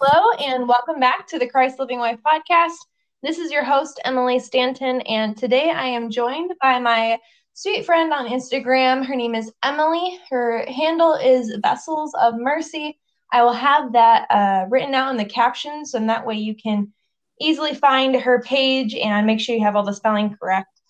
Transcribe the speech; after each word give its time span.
Hello, 0.00 0.30
and 0.38 0.68
welcome 0.68 1.00
back 1.00 1.26
to 1.26 1.40
the 1.40 1.48
Christ 1.48 1.80
Living 1.80 1.98
Wife 1.98 2.20
podcast. 2.24 2.76
This 3.24 3.36
is 3.36 3.50
your 3.50 3.64
host, 3.64 4.00
Emmalee 4.06 4.40
Stanton, 4.40 5.00
and 5.00 5.36
today 5.36 5.70
I 5.70 5.86
am 5.86 6.08
joined 6.08 6.52
by 6.62 6.78
my 6.78 7.18
sweet 7.54 7.84
friend 7.84 8.12
on 8.12 8.28
Instagram. 8.28 9.04
Her 9.04 9.16
name 9.16 9.34
is 9.34 9.50
Emily. 9.64 10.20
Her 10.30 10.64
handle 10.70 11.14
is 11.14 11.52
Vessels 11.64 12.14
of 12.14 12.34
Mercy. 12.36 12.96
I 13.32 13.42
will 13.42 13.52
have 13.52 13.92
that 13.94 14.26
uh, 14.30 14.66
written 14.70 14.94
out 14.94 15.10
in 15.10 15.16
the 15.16 15.24
captions, 15.24 15.94
and 15.94 16.08
that 16.08 16.24
way 16.24 16.36
you 16.36 16.54
can 16.54 16.92
easily 17.40 17.74
find 17.74 18.14
her 18.14 18.40
page 18.42 18.94
and 18.94 19.26
make 19.26 19.40
sure 19.40 19.56
you 19.56 19.64
have 19.64 19.74
all 19.74 19.84
the 19.84 19.92
spelling 19.92 20.36
correct. 20.40 20.80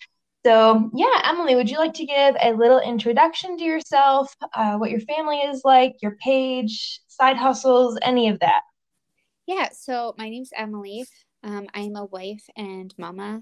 So, 0.45 0.91
yeah, 0.93 1.23
Emily, 1.23 1.55
would 1.55 1.71
you 1.71 1.79
like 1.79 1.95
to 1.95 2.05
give 2.05 2.35
a 2.43 2.53
little 2.53 2.79
introduction 2.79 3.57
to 3.57 3.63
yourself, 3.63 4.35
uh, 4.53 4.77
what 4.77 4.91
your 4.91 5.01
family 5.01 5.37
is 5.37 5.63
like, 5.65 5.95
your 5.99 6.15
page, 6.23 7.01
side 7.07 7.37
hustles, 7.37 7.97
any 8.03 8.29
of 8.29 8.39
that? 8.41 8.61
Yeah, 9.49 9.69
so 9.71 10.13
my 10.15 10.29
name's 10.29 10.51
Emily. 10.55 11.07
Um, 11.43 11.65
I'm 11.73 11.95
a 11.95 12.05
wife 12.05 12.43
and 12.55 12.93
mama. 12.99 13.41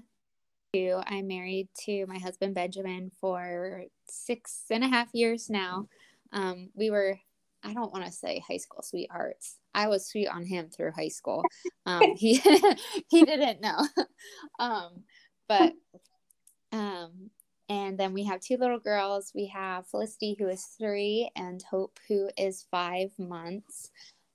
I'm 0.74 1.26
married 1.26 1.68
to 1.84 2.06
my 2.06 2.16
husband 2.16 2.54
Benjamin 2.54 3.10
for 3.20 3.84
six 4.08 4.64
and 4.70 4.82
a 4.82 4.88
half 4.88 5.10
years 5.12 5.50
now. 5.50 5.86
Um, 6.32 6.70
we 6.74 6.88
were, 6.88 7.18
I 7.62 7.74
don't 7.74 7.92
want 7.92 8.06
to 8.06 8.10
say 8.10 8.42
high 8.48 8.56
school 8.56 8.82
sweethearts. 8.82 9.58
I 9.74 9.88
was 9.88 10.08
sweet 10.08 10.28
on 10.28 10.46
him 10.46 10.70
through 10.70 10.92
high 10.92 11.08
school. 11.08 11.44
Um, 11.84 12.16
he 12.16 12.40
he 13.10 13.24
didn't 13.26 13.60
know, 13.60 13.86
um, 14.58 15.02
but 15.46 15.74
um, 16.72 17.28
and 17.68 18.00
then 18.00 18.14
we 18.14 18.24
have 18.24 18.40
two 18.40 18.56
little 18.56 18.80
girls. 18.80 19.30
We 19.34 19.48
have 19.48 19.86
Felicity, 19.86 20.36
who 20.38 20.48
is 20.48 20.64
three, 20.78 21.30
and 21.36 21.62
Hope, 21.70 21.98
who 22.08 22.30
is 22.38 22.64
five 22.70 23.10
months. 23.18 23.90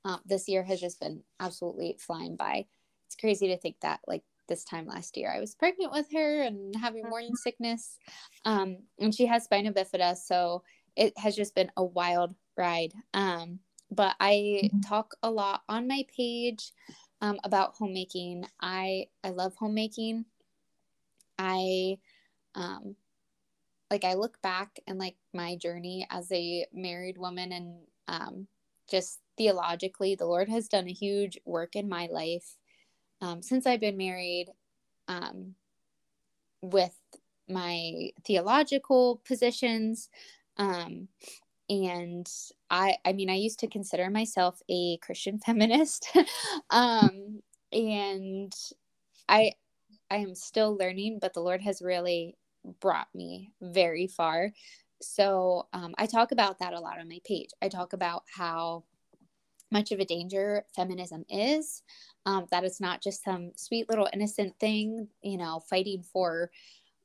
Um, 0.05 0.20
this 0.25 0.48
year 0.48 0.63
has 0.63 0.81
just 0.81 0.99
been 0.99 1.21
absolutely 1.39 1.95
flying 1.99 2.35
by. 2.35 2.66
It's 3.07 3.16
crazy 3.16 3.48
to 3.48 3.57
think 3.57 3.80
that, 3.81 4.02
like, 4.07 4.23
this 4.47 4.64
time 4.64 4.86
last 4.86 5.16
year, 5.16 5.31
I 5.33 5.39
was 5.39 5.55
pregnant 5.55 5.91
with 5.91 6.11
her 6.14 6.41
and 6.41 6.75
having 6.75 7.09
morning 7.09 7.30
mm-hmm. 7.30 7.36
sickness. 7.36 7.97
Um, 8.45 8.80
and 9.00 9.16
she 9.16 9.25
has 9.25 9.45
spina 9.45 9.72
bifida. 9.72 10.17
So 10.17 10.63
it 10.95 11.17
has 11.17 11.36
just 11.36 11.55
been 11.55 11.72
a 11.78 11.83
wild 11.83 12.36
ride. 12.58 12.94
Um, 13.13 13.59
but 13.89 14.16
I 14.19 14.61
mm-hmm. 14.66 14.81
talk 14.81 15.16
a 15.23 15.31
lot 15.31 15.61
on 15.69 15.88
my 15.88 16.06
page 16.16 16.73
um, 17.22 17.39
about 17.44 17.75
homemaking. 17.75 18.45
I, 18.59 19.08
I 19.23 19.30
love 19.30 19.56
homemaking. 19.56 20.25
I 21.39 21.97
um 22.56 22.95
like 23.89 24.03
I 24.03 24.13
look 24.13 24.41
back 24.41 24.80
and 24.88 24.97
like 24.97 25.16
my 25.33 25.56
journey 25.56 26.08
as 26.09 26.31
a 26.31 26.66
married 26.73 27.17
woman 27.17 27.52
and 27.52 27.75
um 28.08 28.47
just 28.89 29.20
theologically 29.38 30.16
the 30.16 30.26
Lord 30.26 30.50
has 30.50 30.67
done 30.67 30.88
a 30.88 30.94
huge 30.94 31.39
work 31.45 31.76
in 31.76 31.89
my 31.89 32.08
life 32.12 32.58
um, 33.22 33.42
since 33.42 33.66
I've 33.66 33.80
been 33.80 33.98
married 33.98 34.48
um, 35.08 35.56
with 36.62 36.95
my 37.50 38.12
theological 38.25 39.22
positions 39.25 40.09
um, 40.58 41.08
and 41.70 42.28
I 42.70 42.98
I 43.06 43.14
mean 43.14 43.30
I 43.30 43.36
used 43.36 43.59
to 43.59 43.67
consider 43.67 44.09
myself 44.09 44.62
a 44.70 44.97
Christian 44.97 45.40
feminist 45.45 46.16
um, 46.70 47.42
and 47.72 48.53
I 49.28 49.53
I 50.12 50.18
am 50.18 50.36
still 50.36 50.78
learning 50.78 51.20
but 51.22 51.34
the 51.34 51.42
Lord 51.42 51.62
has 51.62 51.81
really 51.81 52.36
brought 52.80 53.08
me 53.14 53.52
very 53.62 54.08
far. 54.08 54.52
So 55.02 55.67
um, 55.73 55.94
I 55.97 56.05
talk 56.05 56.31
about 56.31 56.59
that 56.59 56.73
a 56.73 56.80
lot 56.80 56.99
on 56.99 57.09
my 57.09 57.19
page. 57.25 57.49
I 57.61 57.69
talk 57.69 57.94
about 57.94 58.23
how 58.36 58.83
much 59.72 59.91
of 59.91 60.00
a 60.00 60.05
danger 60.05 60.66
feminism 60.75 61.25
is, 61.30 61.81
um, 62.25 62.45
that 62.52 62.63
it's 62.63 62.80
not 62.80 63.02
just 63.02 63.23
some 63.23 63.52
sweet 63.55 63.89
little 63.89 64.08
innocent 64.13 64.58
thing, 64.59 65.08
you 65.22 65.38
know, 65.38 65.59
fighting 65.69 66.03
for 66.03 66.52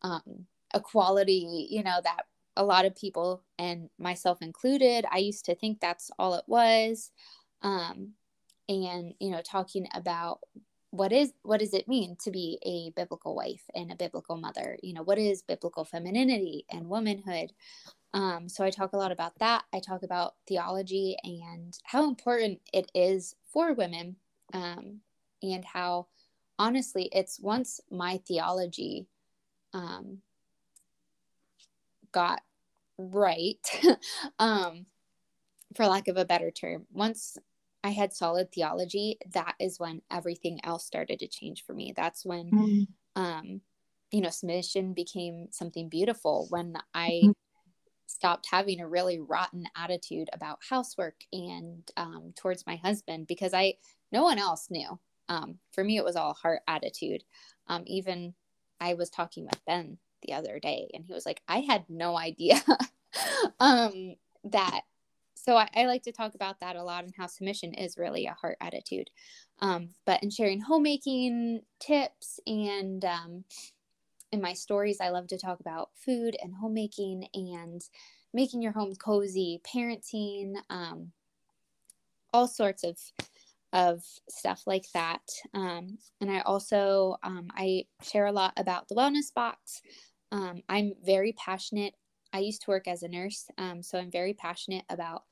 um, 0.03 0.47
equality, 0.75 1.67
you 1.71 1.83
know, 1.83 1.99
that 2.05 2.27
a 2.57 2.65
lot 2.65 2.85
of 2.85 2.95
people 2.95 3.43
and 3.59 3.89
myself 3.99 4.43
included, 4.43 5.07
I 5.11 5.19
used 5.19 5.45
to 5.47 5.55
think 5.55 5.81
that's 5.81 6.11
all 6.19 6.35
it 6.35 6.45
was. 6.47 7.11
Um, 7.63 8.13
and, 8.69 9.15
you 9.19 9.31
know, 9.31 9.41
talking 9.43 9.89
about 9.95 10.41
what 10.91 11.13
is 11.13 11.33
what 11.43 11.61
does 11.61 11.75
it 11.75 11.89
mean 11.89 12.17
to 12.23 12.31
be 12.31 12.59
a 12.65 12.91
biblical 12.99 13.35
wife 13.35 13.63
and 13.75 13.93
a 13.93 13.97
biblical 13.97 14.37
mother? 14.37 14.79
You 14.83 14.95
know 14.95 15.03
what 15.03 15.19
is 15.19 15.43
biblical 15.43 15.85
femininity 15.85 16.65
and 16.71 16.89
womanhood? 16.89 17.53
Um, 18.15 18.49
so 18.49 18.65
i 18.65 18.71
talk 18.71 18.95
a 18.95 18.97
lot 18.97 19.13
about 19.13 19.39
that. 19.39 19.65
I 19.73 19.81
talk 19.81 20.03
about 20.03 20.35
theology 20.47 21.17
and 21.25 21.77
how 21.85 22.09
important 22.09 22.61
it 22.73 22.91
is 22.95 23.35
for 23.53 23.75
women 23.75 24.17
um, 24.55 25.01
and 25.43 25.65
how 25.65 26.07
honestly 26.59 27.11
it's 27.13 27.39
once 27.39 27.81
my 27.91 28.21
theology 28.27 29.07
um, 29.75 30.19
got 32.13 32.41
right 32.97 33.67
um, 34.39 34.87
for 35.77 35.87
lack 35.87 36.09
of 36.09 36.17
a 36.17 36.25
better 36.25 36.51
term 36.51 36.87
once 36.91 37.37
I 37.85 37.91
had 37.91 38.13
solid 38.13 38.53
theology, 38.53 39.19
that 39.33 39.55
is 39.61 39.79
when 39.79 40.03
everything 40.11 40.61
else 40.65 40.85
started 40.85 41.21
to 41.21 41.29
change 41.29 41.65
for 41.65 41.75
me. 41.75 41.93
That's 41.97 42.25
when, 42.25 42.51
mm-hmm. 42.51 43.23
um, 43.23 43.61
you 44.11 44.21
know, 44.21 44.31
submission 44.31 44.95
became 44.95 45.49
something 45.51 45.89
beautiful. 45.89 46.47
When 46.51 46.77
I 46.93 47.21
mm-hmm. 47.23 47.31
stopped 48.07 48.49
having 48.51 48.81
a 48.81 48.89
really 48.89 49.21
rotten 49.21 49.67
attitude 49.77 50.29
about 50.33 50.59
housework 50.69 51.15
and 51.33 51.89
um, 51.97 52.33
towards 52.37 52.67
my 52.67 52.77
husband, 52.77 53.27
because 53.27 53.55
I, 53.55 53.75
no 54.11 54.23
one 54.25 54.39
else 54.39 54.69
knew. 54.71 54.99
Um, 55.29 55.59
for 55.73 55.85
me, 55.85 55.99
it 55.99 56.05
was 56.05 56.17
all 56.17 56.35
heart 56.35 56.63
attitude. 56.67 57.23
Um, 57.69 57.85
even 57.87 58.35
I 58.81 58.95
was 58.95 59.11
talking 59.11 59.45
with 59.45 59.65
Ben 59.67 59.99
the 60.23 60.33
other 60.33 60.59
day, 60.59 60.89
and 60.95 61.05
he 61.05 61.13
was 61.13 61.27
like, 61.27 61.43
I 61.47 61.61
had 61.61 61.85
no 61.89 62.19
idea 62.19 62.57
um, 63.61 64.15
that 64.45 64.81
so 65.45 65.57
I, 65.57 65.69
I, 65.75 65.87
like 65.87 66.03
to 66.03 66.13
talk 66.13 66.35
about 66.35 66.61
that 66.61 66.77
a 66.77 66.83
lot 66.83 67.05
and 67.05 67.13
how 67.17 67.27
submission 67.27 67.75
is 67.75 67.97
really 67.97 68.27
a 68.27 68.35
heart 68.35 68.57
attitude. 68.61 69.11
Um, 69.61 69.91
but 70.05 70.23
in 70.23 70.31
sharing 70.31 70.61
homemaking 70.61 71.61
tips 71.81 72.41
and 72.47 73.05
um, 73.05 73.45
in 74.33 74.41
my 74.41 74.53
stories, 74.53 74.99
I 75.01 75.11
love 75.11 75.29
to 75.29 75.39
talk 75.39 75.61
about 75.61 75.91
food 75.95 76.37
and 76.43 76.55
homemaking 76.55 77.29
and 77.35 77.83
making 78.35 78.63
your 78.63 78.73
home 78.73 78.95
cozy, 78.97 79.61
parenting, 79.65 80.55
um, 80.71 81.13
all 82.33 82.49
sorts 82.49 82.85
of 82.85 82.99
of 83.75 84.03
stuff 84.31 84.63
like 84.67 84.87
that. 84.95 85.21
Um, 85.53 85.99
and 86.21 86.31
I 86.31 86.41
also 86.41 87.17
um, 87.23 87.49
I 87.55 87.85
share 88.03 88.27
a 88.27 88.33
lot 88.33 88.55
about 88.57 88.89
the 88.89 88.95
wellness 88.95 89.33
box. 89.35 89.83
Um, 90.33 90.63
I'm 90.69 90.93
very 91.05 91.33
passionate 91.33 91.95
I 92.33 92.41
used 92.41 92.63
to 92.63 92.71
work 92.71 92.89
as 92.89 93.03
a 93.03 93.09
nurse, 93.09 93.47
um, 93.59 93.83
so 93.83 93.99
I'm 93.99 94.11
very 94.11 94.35
passionate 94.35 94.85
about 94.89 95.25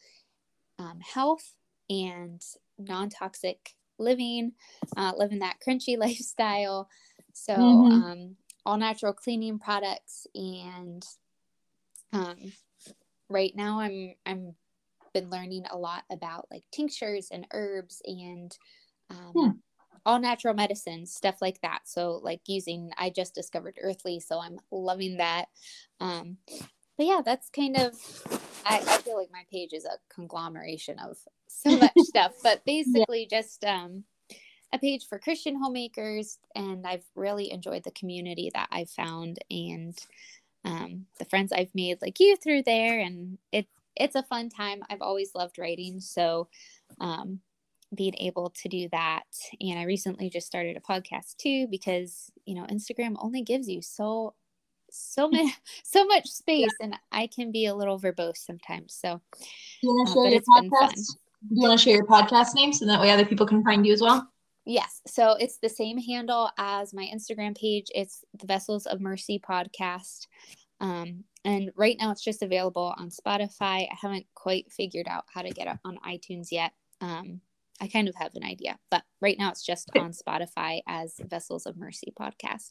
um, 0.79 1.01
health 1.01 1.57
and 1.91 2.43
non 2.79 3.09
toxic 3.11 3.75
living, 3.99 4.53
uh, 4.97 5.13
living 5.17 5.41
that 5.41 5.59
crunchy 5.67 5.99
lifestyle. 5.99 6.89
So, 7.33 7.55
mm-hmm. 7.55 8.03
um, 8.03 8.37
all 8.65 8.77
natural 8.77 9.13
cleaning 9.13 9.59
products, 9.59 10.27
and 10.35 11.05
um, 12.13 12.53
right 13.29 13.53
now 13.55 13.81
I'm 13.81 14.15
I'm 14.25 14.55
been 15.13 15.31
learning 15.31 15.65
a 15.71 15.79
lot 15.79 16.05
about 16.11 16.47
like 16.51 16.63
tinctures 16.73 17.29
and 17.33 17.47
herbs 17.53 18.03
and 18.05 18.57
um, 19.09 19.33
yeah. 19.35 19.43
Hmm. 19.45 19.51
all 20.05 20.19
natural 20.19 20.53
medicines, 20.53 21.15
stuff 21.15 21.37
like 21.41 21.61
that. 21.63 21.81
So, 21.85 22.21
like 22.23 22.41
using, 22.47 22.91
I 22.99 23.11
just 23.11 23.35
discovered 23.35 23.79
Earthley, 23.83 24.21
so 24.21 24.41
I'm 24.41 24.59
loving 24.71 25.17
that. 25.19 25.47
But 26.97 27.07
yeah, 27.07 27.21
that's 27.25 27.51
kind 27.51 27.77
of 27.77 27.95
I, 28.65 28.79
I, 28.79 28.99
feel 28.99 29.17
like 29.17 29.31
my 29.31 29.45
page 29.51 29.73
is 29.73 29.85
a 29.85 29.99
conglomeration 30.13 30.99
of 30.99 31.19
so 31.47 31.77
much 31.77 31.93
stuff, 31.99 32.33
but 32.43 32.65
basically 32.65 33.29
yeah. 33.31 33.39
just 33.41 33.65
um 33.65 34.05
a 34.73 34.79
page 34.79 35.07
for 35.09 35.19
Christian 35.19 35.57
homemakers 35.57 36.39
and 36.55 36.87
I've 36.87 37.05
really 37.15 37.53
enjoyed 37.53 37.85
the 37.85 37.93
community 37.93 38.51
that 38.55 38.69
I've 38.73 38.91
found 38.91 39.39
and 39.51 39.97
um, 40.65 41.07
the 41.21 41.25
friends 41.25 41.53
I've 41.53 41.73
made 41.75 42.03
like 42.03 42.19
you 42.19 42.37
through 42.37 42.65
there 42.65 42.99
and 42.99 43.39
it 43.53 43.67
it's 43.95 44.17
a 44.17 44.23
fun 44.23 44.49
time. 44.51 44.83
I've 44.91 45.03
always 45.03 45.35
loved 45.35 45.59
writing, 45.59 46.01
so 46.01 46.49
um 47.01 47.41
being 47.95 48.15
able 48.19 48.51
to 48.51 48.69
do 48.69 48.89
that. 48.91 49.25
And 49.61 49.79
I 49.79 49.85
recently 49.85 50.29
just 50.29 50.47
started 50.47 50.77
a 50.77 50.81
podcast 50.81 51.37
too 51.37 51.67
because, 51.71 52.31
you 52.45 52.55
know, 52.55 52.65
Instagram 52.65 53.15
only 53.21 53.43
gives 53.43 53.69
you 53.69 53.81
so 53.81 54.35
so 54.97 55.29
much 55.29 55.53
so 55.85 56.05
much 56.05 56.27
space 56.27 56.71
yeah. 56.81 56.87
and 56.87 56.97
I 57.13 57.27
can 57.27 57.53
be 57.53 57.67
a 57.67 57.75
little 57.75 57.99
verbose 57.99 58.39
sometimes. 58.39 58.95
So 58.95 59.21
you 59.83 59.89
want 59.91 60.09
to 60.09 60.13
uh, 60.13 60.15
share 60.15 60.27
uh, 60.27 60.31
your 60.31 60.71
podcast? 60.71 61.17
You 61.51 61.69
want 61.69 61.79
to 61.79 61.85
share 61.85 61.97
your 61.97 62.07
podcast 62.07 62.55
name 62.55 62.73
so 62.73 62.87
that 62.87 63.01
way 63.01 63.11
other 63.11 63.27
people 63.27 63.47
can 63.47 63.63
find 63.63 63.87
you 63.87 63.93
as 63.93 64.01
well? 64.01 64.29
Yes. 64.65 65.01
So 65.07 65.37
it's 65.39 65.59
the 65.59 65.69
same 65.69 65.97
handle 65.97 66.51
as 66.59 66.93
my 66.93 67.09
Instagram 67.15 67.57
page. 67.57 67.87
It's 67.95 68.25
the 68.37 68.47
Vessels 68.47 68.87
of 68.87 69.01
Mercy 69.01 69.39
podcast. 69.39 70.27
Um, 70.81 71.25
and 71.45 71.71
right 71.77 71.97
now 71.99 72.11
it's 72.11 72.25
just 72.25 72.43
available 72.43 72.93
on 72.99 73.11
Spotify. 73.11 73.87
I 73.89 73.97
haven't 74.03 74.27
quite 74.35 74.73
figured 74.73 75.07
out 75.09 75.25
how 75.33 75.43
to 75.43 75.51
get 75.51 75.69
it 75.69 75.79
on 75.85 75.99
iTunes 76.05 76.49
yet. 76.51 76.73
Um, 77.01 77.41
I 77.81 77.87
kind 77.87 78.09
of 78.09 78.17
have 78.17 78.35
an 78.35 78.45
idea, 78.45 78.79
but 78.91 79.05
right 79.21 79.37
now 79.39 79.51
it's 79.51 79.65
just 79.65 79.91
on 79.97 80.11
Spotify 80.11 80.81
as 80.89 81.21
Vessels 81.25 81.67
of 81.67 81.77
Mercy 81.77 82.13
podcast. 82.19 82.71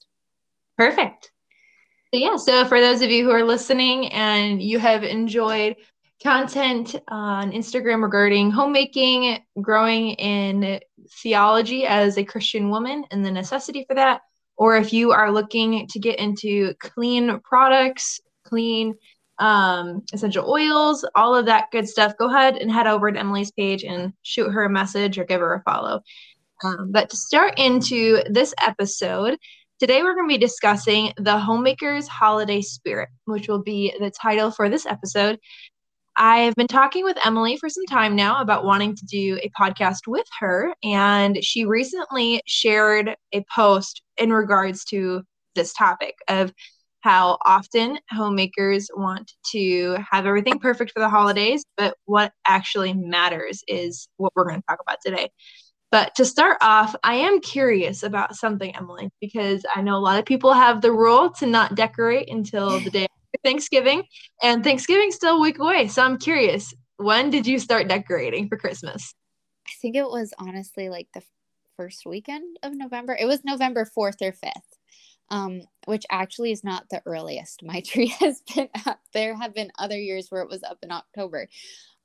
Perfect. 0.78 1.31
Yeah, 2.12 2.38
so 2.38 2.66
for 2.66 2.80
those 2.80 3.02
of 3.02 3.12
you 3.12 3.25
who 3.25 3.31
are 3.31 3.44
listening 3.44 4.12
and 4.13 4.62
you 4.62 4.80
have 4.80 5.04
enjoyed 5.04 5.75
content 6.24 6.96
on 7.10 7.52
Instagram 7.52 8.02
regarding 8.02 8.52
homemaking, 8.52 9.40
growing 9.62 10.12
in 10.12 10.80
theology 11.22 11.86
as 11.86 12.18
a 12.18 12.24
Christian 12.24 12.69
woman, 12.69 13.04
and 13.12 13.25
the 13.25 13.31
necessity 13.31 13.86
for 13.88 13.96
that, 13.96 14.22
or 14.56 14.78
if 14.78 14.94
you 14.94 15.12
are 15.12 15.31
looking 15.31 15.88
to 15.90 16.00
get 16.00 16.18
into 16.19 16.74
clean 16.80 17.40
products, 17.42 18.22
clean 18.46 18.96
um, 19.38 20.04
essential 20.13 20.50
oils, 20.50 21.06
all 21.16 21.36
of 21.36 21.48
that 21.48 21.69
good 21.72 21.88
stuff, 21.88 22.13
go 22.18 22.30
ahead 22.30 22.56
and 22.56 22.72
head 22.72 22.88
over 22.88 23.12
to 23.12 23.19
Emily's 23.19 23.52
page 23.52 23.84
and 23.84 24.13
shoot 24.22 24.50
her 24.50 24.63
a 24.63 24.69
message 24.69 25.19
or 25.19 25.25
give 25.25 25.42
her 25.42 25.56
a 25.56 25.62
follow. 25.63 26.02
Um, 26.63 26.92
but 26.92 27.10
to 27.10 27.18
start 27.18 27.60
into 27.60 28.24
this 28.30 28.54
episode, 28.62 29.38
today 29.80 30.04
we're 30.04 30.16
going 30.16 30.30
to 30.30 30.33
be 30.33 30.38
discussing 30.38 31.12
the 31.18 31.38
Homemaker's 31.38 32.07
Holiday 32.07 32.62
Spirit, 32.62 33.10
which 33.25 33.48
will 33.48 33.62
be 33.62 33.94
the 34.00 34.12
title 34.12 34.51
for 34.51 34.69
this 34.69 34.86
episode. 34.86 35.38
I've 36.18 36.56
been 36.56 36.68
talking 36.68 37.04
with 37.04 37.18
Emily 37.25 37.57
for 37.57 37.68
some 37.68 37.86
time 37.86 38.16
now 38.16 38.42
about 38.42 38.63
wanting 38.63 38.95
to 38.95 39.06
do 39.06 39.38
a 39.44 39.51
podcast 39.60 40.07
with 40.07 40.25
her, 40.39 40.74
and 40.81 41.44
she 41.44 41.66
recently 41.66 42.42
shared 42.45 43.16
a 43.33 43.44
post 43.54 44.01
in 44.18 44.31
regards 44.31 44.86
to 44.86 45.24
this 45.56 45.74
topic 45.74 46.16
of 46.30 46.54
how 47.01 47.38
often 47.45 48.00
homemakers 48.10 48.89
want 48.95 49.33
to 49.51 49.98
have 50.10 50.25
everything 50.25 50.57
perfect 50.57 50.92
for 50.92 51.01
the 51.01 51.10
holidays, 51.10 51.63
but 51.75 51.95
what 52.06 52.31
actually 52.48 52.94
matters 52.94 53.62
is 53.68 54.07
what 54.18 54.31
we're 54.36 54.45
going 54.45 54.60
to 54.60 54.66
talk 54.68 54.80
about 54.81 54.98
today. 55.06 55.30
But 55.95 56.13
to 56.15 56.25
start 56.25 56.57
off, 56.59 56.94
I 57.03 57.13
am 57.13 57.39
curious 57.39 58.03
about 58.03 58.36
something, 58.36 58.75
Emily, 58.75 59.09
because 59.21 59.65
I 59.74 59.81
know 59.81 59.95
a 59.95 60.03
lot 60.03 60.19
of 60.19 60.25
people 60.25 60.51
have 60.51 60.81
the 60.81 60.92
rule 60.92 61.30
to 61.36 61.45
not 61.45 61.75
decorate 61.75 62.30
until 62.30 62.81
the 62.81 62.89
day 62.89 63.03
after 63.03 63.39
Thanksgiving, 63.45 64.03
and 64.44 64.62
Thanksgiving's 64.62 65.15
still 65.15 65.38
a 65.38 65.39
week 65.39 65.57
away. 65.57 65.88
So 65.88 66.03
I'm 66.03 66.18
curious, 66.18 66.74
when 66.97 67.30
did 67.30 67.47
you 67.47 67.59
start 67.59 67.88
decorating 67.88 68.50
for 68.50 68.57
Christmas? 68.57 69.13
I 69.65 69.71
think 69.81 69.95
it 69.95 70.09
was 70.09 70.33
honestly 70.38 70.89
like 70.89 71.07
the 71.13 71.24
first 71.77 72.06
weekend 72.06 72.59
of 72.62 72.74
November. 72.75 73.15
It 73.18 73.25
was 73.25 73.45
November 73.45 73.86
4th 73.86 74.21
or 74.21 74.33
5th 74.33 74.75
um, 75.30 75.62
which 75.86 76.06
actually 76.12 76.51
is 76.51 76.63
not 76.63 76.89
the 76.89 77.01
earliest 77.06 77.63
my 77.63 77.80
tree 77.86 78.13
has 78.19 78.42
been 78.53 78.68
up. 78.86 79.00
There 79.13 79.36
have 79.36 79.53
been 79.53 79.71
other 79.80 79.97
years 79.97 80.27
where 80.30 80.42
it 80.42 80.50
was 80.50 80.63
up 80.63 80.80
in 80.83 80.92
October. 80.92 81.47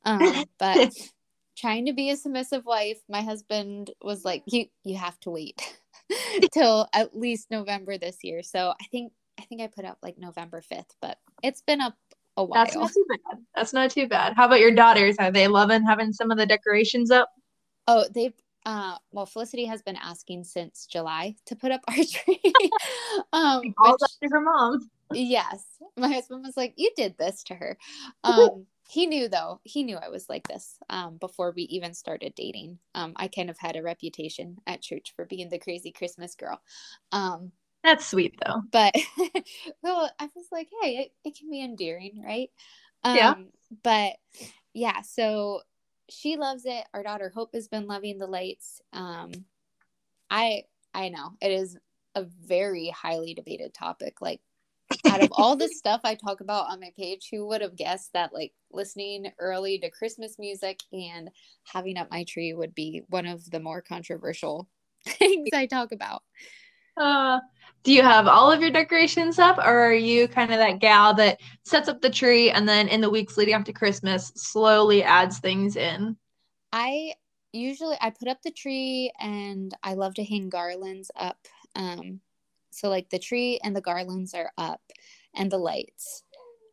Um, 0.05 0.45
but 0.59 0.93
trying 1.57 1.87
to 1.87 1.93
be 1.93 2.11
a 2.11 2.17
submissive 2.17 2.65
wife, 2.65 2.99
my 3.09 3.23
husband 3.23 3.91
was 4.03 4.25
like, 4.25 4.43
"You 4.47 4.67
you 4.85 4.97
have 4.97 5.19
to 5.21 5.31
wait 5.31 5.79
till 6.53 6.89
at 6.93 7.17
least 7.17 7.51
November 7.51 7.99
this 7.99 8.19
year." 8.23 8.43
So 8.43 8.73
I 8.81 8.85
think 8.91 9.13
I 9.39 9.43
think 9.43 9.61
I 9.61 9.67
put 9.67 9.85
up 9.85 9.99
like 10.03 10.19
November 10.19 10.61
fifth, 10.61 10.97
but 11.01 11.19
it's 11.43 11.63
been 11.63 11.81
up 11.81 11.97
a 12.37 12.45
while. 12.45 12.65
That's 12.65 12.77
not 12.77 12.93
too 12.93 13.07
bad. 13.09 13.39
That's 13.55 13.73
not 13.73 13.91
too 13.91 14.09
bad. 14.09 14.35
How 14.37 14.47
about 14.47 14.61
your 14.61 14.75
daughters? 14.75 15.17
Are 15.19 15.31
they 15.31 15.49
loving 15.49 15.83
having 15.83 16.13
some 16.13 16.31
of 16.31 16.39
the 16.39 16.47
decorations 16.47 17.11
up? 17.11 17.31
Oh, 17.87 18.07
they've 18.13 18.35
uh, 18.67 18.97
well, 19.11 19.27
Felicity 19.27 19.65
has 19.65 19.83
been 19.83 19.97
asking 19.97 20.45
since 20.45 20.87
July 20.87 21.35
to 21.47 21.57
put 21.57 21.73
up 21.73 21.81
our 21.89 21.95
tree. 21.95 22.41
um, 23.33 23.75
All 23.79 23.97
which, 23.99 24.11
to 24.23 24.29
her 24.31 24.41
mom. 24.41 24.91
Yes, 25.13 25.65
my 25.97 26.09
husband 26.09 26.45
was 26.45 26.57
like, 26.57 26.75
"You 26.77 26.91
did 26.97 27.17
this 27.19 27.43
to 27.45 27.55
her." 27.55 27.79
Um, 28.25 28.67
he 28.91 29.07
knew 29.07 29.29
though. 29.29 29.61
He 29.63 29.85
knew 29.85 29.97
I 29.97 30.09
was 30.09 30.29
like 30.29 30.49
this 30.49 30.77
um, 30.89 31.17
before 31.19 31.53
we 31.55 31.63
even 31.63 31.95
started 31.95 32.35
dating. 32.35 32.79
Um, 32.97 33.13
I 33.15 33.29
kind 33.29 33.49
of 33.49 33.57
had 33.57 33.77
a 33.77 33.83
reputation 33.83 34.57
at 34.67 34.83
church 34.83 35.13
for 35.15 35.25
being 35.27 35.49
the 35.49 35.61
crazy 35.61 35.93
Christmas 35.93 36.35
girl. 36.35 36.61
Um, 37.13 37.53
That's 37.85 38.07
sweet 38.07 38.35
though. 38.45 38.63
But 38.73 38.95
well, 39.83 40.11
I 40.19 40.29
was 40.35 40.47
like, 40.51 40.69
"Hey, 40.83 40.97
it, 40.97 41.13
it 41.25 41.39
can 41.39 41.51
be 41.51 41.63
endearing, 41.63 42.21
right?" 42.25 42.51
yeah. 43.05 43.31
Um, 43.31 43.51
but 43.85 44.15
yeah, 44.75 45.03
so 45.03 45.61
she 46.09 46.37
loves 46.37 46.65
it. 46.65 46.85
Our 46.93 47.05
daughter 47.05 47.31
Hope 47.33 47.55
has 47.55 47.69
been 47.69 47.87
loving 47.87 48.19
the 48.19 48.27
lights. 48.27 48.83
Um, 48.93 49.31
I 50.31 50.65
I 50.93 51.11
know 51.11 51.35
it 51.41 51.53
is 51.53 51.79
a 52.17 52.25
very 52.25 52.89
highly 52.89 53.35
debated 53.35 53.73
topic. 53.73 54.21
Like 54.21 54.41
out 55.09 55.23
of 55.23 55.31
all 55.33 55.57
the 55.57 55.69
stuff 55.75 56.01
I 56.05 56.15
talk 56.15 56.41
about 56.41 56.71
on 56.71 56.81
my 56.81 56.91
page, 56.99 57.29
who 57.31 57.47
would 57.49 57.61
have 57.63 57.77
guessed 57.77 58.13
that 58.13 58.33
like 58.33 58.53
listening 58.73 59.31
early 59.39 59.79
to 59.79 59.91
Christmas 59.91 60.39
music 60.39 60.81
and 60.93 61.31
having 61.65 61.97
up 61.97 62.11
my 62.11 62.25
tree 62.25 62.55
would 62.55 62.75
be 62.75 63.03
one 63.09 63.27
of 63.27 63.49
the 63.51 63.61
more 63.61 63.83
controversial 63.83 64.69
things 65.07 65.49
I 65.55 65.67
talk 65.67 65.93
about. 65.93 66.23
Uh, 66.97 67.41
do 67.83 67.93
you 67.93 68.03
have 68.03 68.27
all 68.27 68.53
of 68.53 68.61
your 68.61 68.71
decorations 68.71 69.39
up, 69.39 69.57
or 69.59 69.87
are 69.87 69.95
you 69.95 70.29
kind 70.29 70.51
of 70.53 70.59
that 70.59 70.81
gal 70.81 71.15
that 71.15 71.41
sets 71.65 71.89
up 71.89 72.01
the 72.01 72.11
tree 72.11 72.51
and 72.51 72.69
then 72.69 72.89
in 72.89 73.01
the 73.01 73.09
weeks 73.09 73.37
leading 73.37 73.55
up 73.55 73.65
to 73.65 73.73
Christmas 73.73 74.33
slowly 74.37 75.03
adds 75.03 75.39
things 75.39 75.77
in? 75.77 76.17
I 76.73 77.15
usually 77.53 77.97
I 78.01 78.11
put 78.11 78.29
up 78.29 78.43
the 78.43 78.51
tree 78.51 79.13
and 79.19 79.75
I 79.83 79.95
love 79.95 80.15
to 80.15 80.25
hang 80.25 80.51
garlands 80.51 81.11
up. 81.17 81.39
Um, 81.75 82.21
so 82.71 82.89
like 82.89 83.11
the 83.11 83.19
tree 83.19 83.59
and 83.63 83.75
the 83.75 83.81
garlands 83.81 84.35
are 84.35 84.53
up, 84.59 84.81
and 85.35 85.51
the 85.51 85.59
lights, 85.59 86.25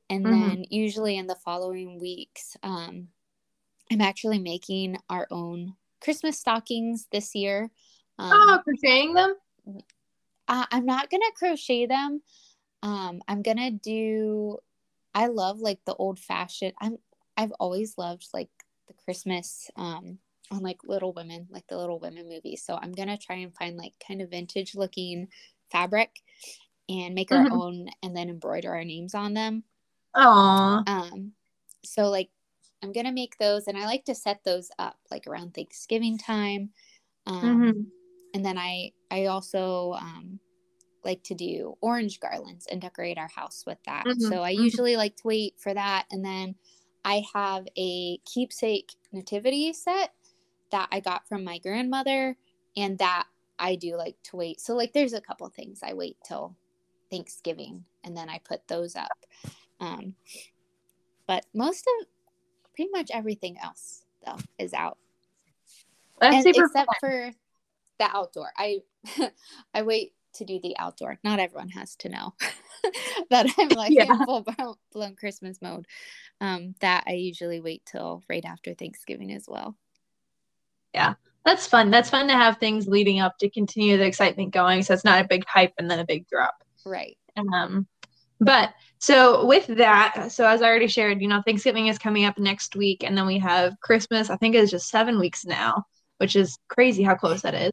and 0.09 0.25
mm-hmm. 0.25 0.47
then 0.49 0.65
usually 0.69 1.17
in 1.17 1.27
the 1.27 1.35
following 1.35 1.99
weeks, 1.99 2.55
um, 2.63 3.09
I'm 3.91 4.01
actually 4.01 4.39
making 4.39 4.97
our 5.09 5.27
own 5.31 5.75
Christmas 6.01 6.39
stockings 6.39 7.07
this 7.11 7.35
year. 7.35 7.69
Um, 8.19 8.31
oh, 8.33 8.59
crocheting 8.63 9.13
them? 9.13 9.35
Uh, 10.47 10.65
I'm 10.71 10.85
not 10.85 11.09
gonna 11.09 11.25
crochet 11.35 11.85
them. 11.85 12.21
Um, 12.83 13.21
I'm 13.27 13.41
gonna 13.41 13.71
do. 13.71 14.57
I 15.13 15.27
love 15.27 15.59
like 15.59 15.79
the 15.85 15.95
old 15.95 16.19
fashioned. 16.19 16.73
I'm. 16.79 16.97
I've 17.35 17.53
always 17.59 17.97
loved 17.97 18.27
like 18.33 18.49
the 18.87 18.93
Christmas 18.93 19.69
um 19.75 20.17
on 20.49 20.61
like 20.61 20.79
Little 20.85 21.13
Women, 21.13 21.47
like 21.51 21.67
the 21.67 21.77
Little 21.77 21.99
Women 21.99 22.29
movies. 22.29 22.63
So 22.65 22.79
I'm 22.81 22.93
gonna 22.93 23.17
try 23.17 23.37
and 23.37 23.53
find 23.53 23.77
like 23.77 23.93
kind 24.05 24.21
of 24.21 24.31
vintage 24.31 24.75
looking 24.75 25.27
fabric 25.71 26.21
and 26.89 27.15
make 27.15 27.31
our 27.31 27.45
mm-hmm. 27.45 27.53
own 27.53 27.89
and 28.03 28.15
then 28.15 28.29
embroider 28.29 28.71
our 28.73 28.83
names 28.83 29.13
on 29.13 29.33
them. 29.33 29.63
Aww. 30.15 30.87
Um, 30.87 31.33
so 31.83 32.09
like 32.09 32.29
I'm 32.83 32.91
gonna 32.91 33.11
make 33.11 33.37
those 33.37 33.67
and 33.67 33.77
I 33.77 33.85
like 33.85 34.05
to 34.05 34.15
set 34.15 34.43
those 34.43 34.69
up 34.79 34.97
like 35.11 35.27
around 35.27 35.53
Thanksgiving 35.53 36.17
time. 36.17 36.69
Um, 37.25 37.41
mm-hmm 37.41 37.81
and 38.37 38.45
then 38.45 38.57
I 38.57 38.91
I 39.09 39.25
also 39.25 39.93
um, 39.93 40.39
like 41.03 41.23
to 41.23 41.35
do 41.35 41.75
orange 41.81 42.19
garlands 42.19 42.67
and 42.69 42.79
decorate 42.79 43.17
our 43.17 43.29
house 43.29 43.63
with 43.65 43.79
that. 43.85 44.05
Mm-hmm. 44.05 44.31
So 44.31 44.43
I 44.43 44.53
mm-hmm. 44.53 44.63
usually 44.63 44.95
like 44.95 45.15
to 45.17 45.27
wait 45.27 45.55
for 45.57 45.73
that, 45.73 46.05
and 46.11 46.23
then 46.23 46.55
I 47.03 47.23
have 47.33 47.65
a 47.77 48.19
keepsake 48.31 48.93
nativity 49.11 49.73
set 49.73 50.11
that 50.71 50.87
I 50.91 50.99
got 50.99 51.27
from 51.27 51.43
my 51.43 51.57
grandmother, 51.59 52.37
and 52.75 52.97
that 52.99 53.25
I 53.59 53.75
do 53.75 53.95
like 53.95 54.15
to 54.25 54.37
wait. 54.37 54.61
So 54.61 54.75
like, 54.75 54.93
there's 54.93 55.13
a 55.13 55.21
couple 55.21 55.47
things 55.49 55.79
I 55.83 55.93
wait 55.93 56.17
till 56.25 56.55
Thanksgiving, 57.09 57.85
and 58.03 58.15
then 58.15 58.29
I 58.29 58.39
put 58.43 58.67
those 58.67 58.95
up. 58.95 59.25
Um, 59.79 60.15
but 61.27 61.45
most 61.53 61.87
of 61.87 62.07
pretty 62.75 62.91
much 62.91 63.09
everything 63.13 63.57
else 63.61 64.03
though 64.25 64.37
is 64.57 64.73
out. 64.73 64.97
That's 66.19 66.45
and, 66.45 66.47
except 66.47 66.73
fun. 66.73 66.95
for 66.99 67.31
the 67.99 68.05
outdoor. 68.05 68.51
I 68.57 68.79
I 69.73 69.81
wait 69.83 70.13
to 70.35 70.45
do 70.45 70.59
the 70.61 70.75
outdoor. 70.77 71.19
Not 71.23 71.39
everyone 71.39 71.69
has 71.69 71.95
to 71.97 72.09
know 72.09 72.33
that 73.29 73.47
I'm 73.57 73.69
like 73.69 73.91
yeah. 73.91 74.03
in 74.03 74.25
full 74.25 74.45
blown 74.91 75.15
Christmas 75.15 75.61
mode. 75.61 75.85
Um, 76.39 76.75
that 76.81 77.03
I 77.07 77.13
usually 77.13 77.59
wait 77.59 77.83
till 77.85 78.23
right 78.29 78.45
after 78.45 78.73
Thanksgiving 78.73 79.31
as 79.31 79.45
well. 79.47 79.75
Yeah, 80.93 81.15
that's 81.47 81.65
fun. 81.65 81.89
That's 81.89 82.09
fun 82.09 82.27
to 82.27 82.33
have 82.33 82.57
things 82.57 82.87
leading 82.87 83.19
up 83.21 83.37
to 83.39 83.49
continue 83.49 83.97
the 83.97 84.05
excitement 84.05 84.51
going. 84.51 84.83
So 84.83 84.93
it's 84.93 85.05
not 85.05 85.23
a 85.23 85.27
big 85.27 85.45
hype 85.47 85.73
and 85.77 85.89
then 85.89 85.99
a 85.99 86.05
big 86.05 86.27
drop. 86.27 86.55
Right. 86.85 87.17
Um, 87.53 87.87
but 88.41 88.73
so 88.99 89.45
with 89.45 89.65
that, 89.67 90.31
so 90.31 90.45
as 90.45 90.61
I 90.61 90.67
already 90.67 90.87
shared, 90.87 91.21
you 91.21 91.27
know, 91.27 91.41
Thanksgiving 91.45 91.87
is 91.87 91.97
coming 91.97 92.25
up 92.25 92.37
next 92.37 92.75
week, 92.75 93.03
and 93.03 93.17
then 93.17 93.25
we 93.25 93.39
have 93.39 93.79
Christmas. 93.81 94.29
I 94.29 94.35
think 94.35 94.55
it's 94.55 94.71
just 94.71 94.89
seven 94.89 95.19
weeks 95.19 95.45
now, 95.45 95.85
which 96.17 96.35
is 96.35 96.57
crazy 96.67 97.03
how 97.03 97.15
close 97.15 97.41
that 97.43 97.53
is. 97.53 97.71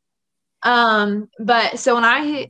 Um, 0.62 1.28
but 1.38 1.78
so 1.78 1.97
when 1.97 2.04
I 2.04 2.49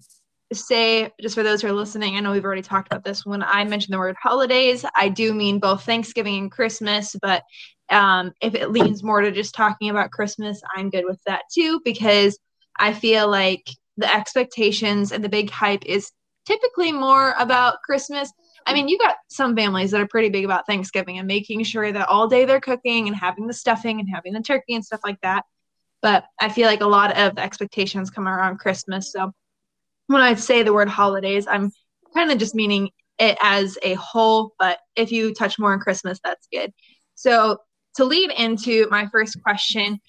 say, 0.55 1.11
just 1.21 1.35
for 1.35 1.43
those 1.43 1.63
who 1.63 1.69
are 1.69 1.73
listening, 1.73 2.17
I 2.17 2.21
know 2.21 2.33
we've 2.33 2.45
already 2.45 2.63
talked 2.63 2.93
about 2.93 3.05
this. 3.05 3.27
When 3.27 3.43
I 3.43 3.65
mention 3.65 3.93
the 3.93 3.99
word 3.99 4.17
holidays, 4.23 4.85
I 4.97 5.09
do 5.09 5.35
mean 5.35 5.59
both 5.59 5.85
Thanksgiving 5.85 6.39
and 6.39 6.51
Christmas. 6.51 7.17
But 7.21 7.43
um, 7.91 8.33
if 8.41 8.55
it 8.55 8.71
leans 8.71 9.03
more 9.03 9.21
to 9.21 9.31
just 9.31 9.55
talking 9.55 9.91
about 9.91 10.11
Christmas, 10.11 10.61
I'm 10.77 10.91
good 10.91 11.05
with 11.05 11.21
that 11.27 11.43
too, 11.53 11.81
because 11.85 12.39
I 12.79 12.93
feel 12.93 13.29
like 13.29 13.69
the 13.97 14.13
expectations 14.13 15.13
and 15.13 15.23
the 15.23 15.29
big 15.29 15.51
hype 15.51 15.85
is 15.87 16.11
typically 16.47 16.93
more 16.93 17.35
about 17.39 17.83
Christmas. 17.85 18.33
I 18.67 18.73
mean, 18.75 18.89
you 18.89 18.99
got 18.99 19.17
some 19.29 19.55
families 19.55 19.91
that 19.91 20.01
are 20.01 20.09
pretty 20.09 20.31
big 20.31 20.45
about 20.45 20.67
Thanksgiving 20.67 21.19
and 21.19 21.29
making 21.29 21.63
sure 21.65 21.93
that 21.93 22.09
all 22.09 22.29
day 22.29 22.45
they're 22.45 22.61
cooking 22.61 23.07
and 23.09 23.17
having 23.17 23.47
the 23.47 23.53
stuffing 23.53 24.01
and 24.01 24.09
having 24.13 24.33
the 24.33 24.41
turkey 24.41 24.75
and 24.75 24.85
stuff 24.85 25.01
like 25.05 25.21
that. 25.23 25.45
but 26.05 26.27
I 26.39 26.51
feel 26.51 26.67
like 26.67 26.83
a 26.83 26.87
lot 26.87 27.17
of 27.17 27.39
expectations 27.39 28.11
come 28.11 28.29
around 28.29 28.59
Christmas. 28.59 29.11
So 29.11 29.33
when 30.07 30.21
I 30.21 30.35
say 30.35 30.63
the 30.63 30.73
word 30.73 30.89
holidays, 30.89 31.47
I'm 31.47 31.71
kind 32.15 32.31
of 32.31 32.39
just 32.39 32.55
meaning 32.55 32.91
it 33.19 33.39
as 33.41 33.79
a 33.83 33.95
whole, 33.95 34.55
but 34.59 34.79
if 34.97 35.13
you 35.13 35.35
touch 35.35 35.59
more 35.59 35.73
on 35.73 35.81
Christmas, 35.81 36.21
that's 36.23 36.47
good. 36.53 36.73
So 37.15 37.59
to 37.97 38.05
lead 38.05 38.31
into 38.33 38.89
my 38.91 39.07
first 39.07 39.41
question, 39.43 40.01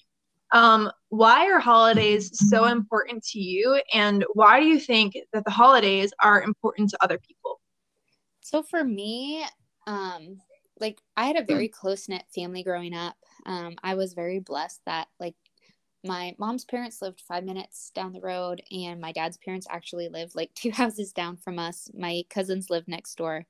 um, 0.52 0.90
why 1.08 1.46
are 1.50 1.58
holidays 1.58 2.30
so 2.50 2.66
important 2.66 3.24
to 3.28 3.40
you, 3.40 3.80
and 3.92 4.24
why 4.34 4.60
do 4.60 4.66
you 4.66 4.78
think 4.78 5.16
that 5.32 5.44
the 5.44 5.50
holidays 5.50 6.12
are 6.22 6.42
important 6.42 6.90
to 6.90 6.98
other 7.02 7.18
people? 7.18 7.60
So 8.42 8.62
for 8.62 8.84
me, 8.84 9.44
um, 9.86 10.38
like 10.78 11.00
I 11.16 11.26
had 11.26 11.36
a 11.36 11.44
very 11.44 11.68
close 11.68 12.08
knit 12.08 12.24
family 12.34 12.62
growing 12.62 12.94
up. 12.94 13.16
Um, 13.44 13.74
I 13.82 13.94
was 13.94 14.12
very 14.12 14.38
blessed 14.38 14.80
that 14.86 15.08
like 15.18 15.34
my 16.04 16.34
mom's 16.38 16.64
parents 16.64 17.02
lived 17.02 17.20
five 17.20 17.44
minutes 17.44 17.90
down 17.94 18.12
the 18.12 18.20
road, 18.20 18.62
and 18.70 19.00
my 19.00 19.12
dad's 19.12 19.36
parents 19.38 19.66
actually 19.70 20.08
lived 20.08 20.34
like 20.34 20.52
two 20.54 20.70
houses 20.70 21.12
down 21.12 21.36
from 21.36 21.58
us. 21.58 21.90
My 21.94 22.22
cousins 22.30 22.70
lived 22.70 22.88
next 22.88 23.16
door. 23.16 23.46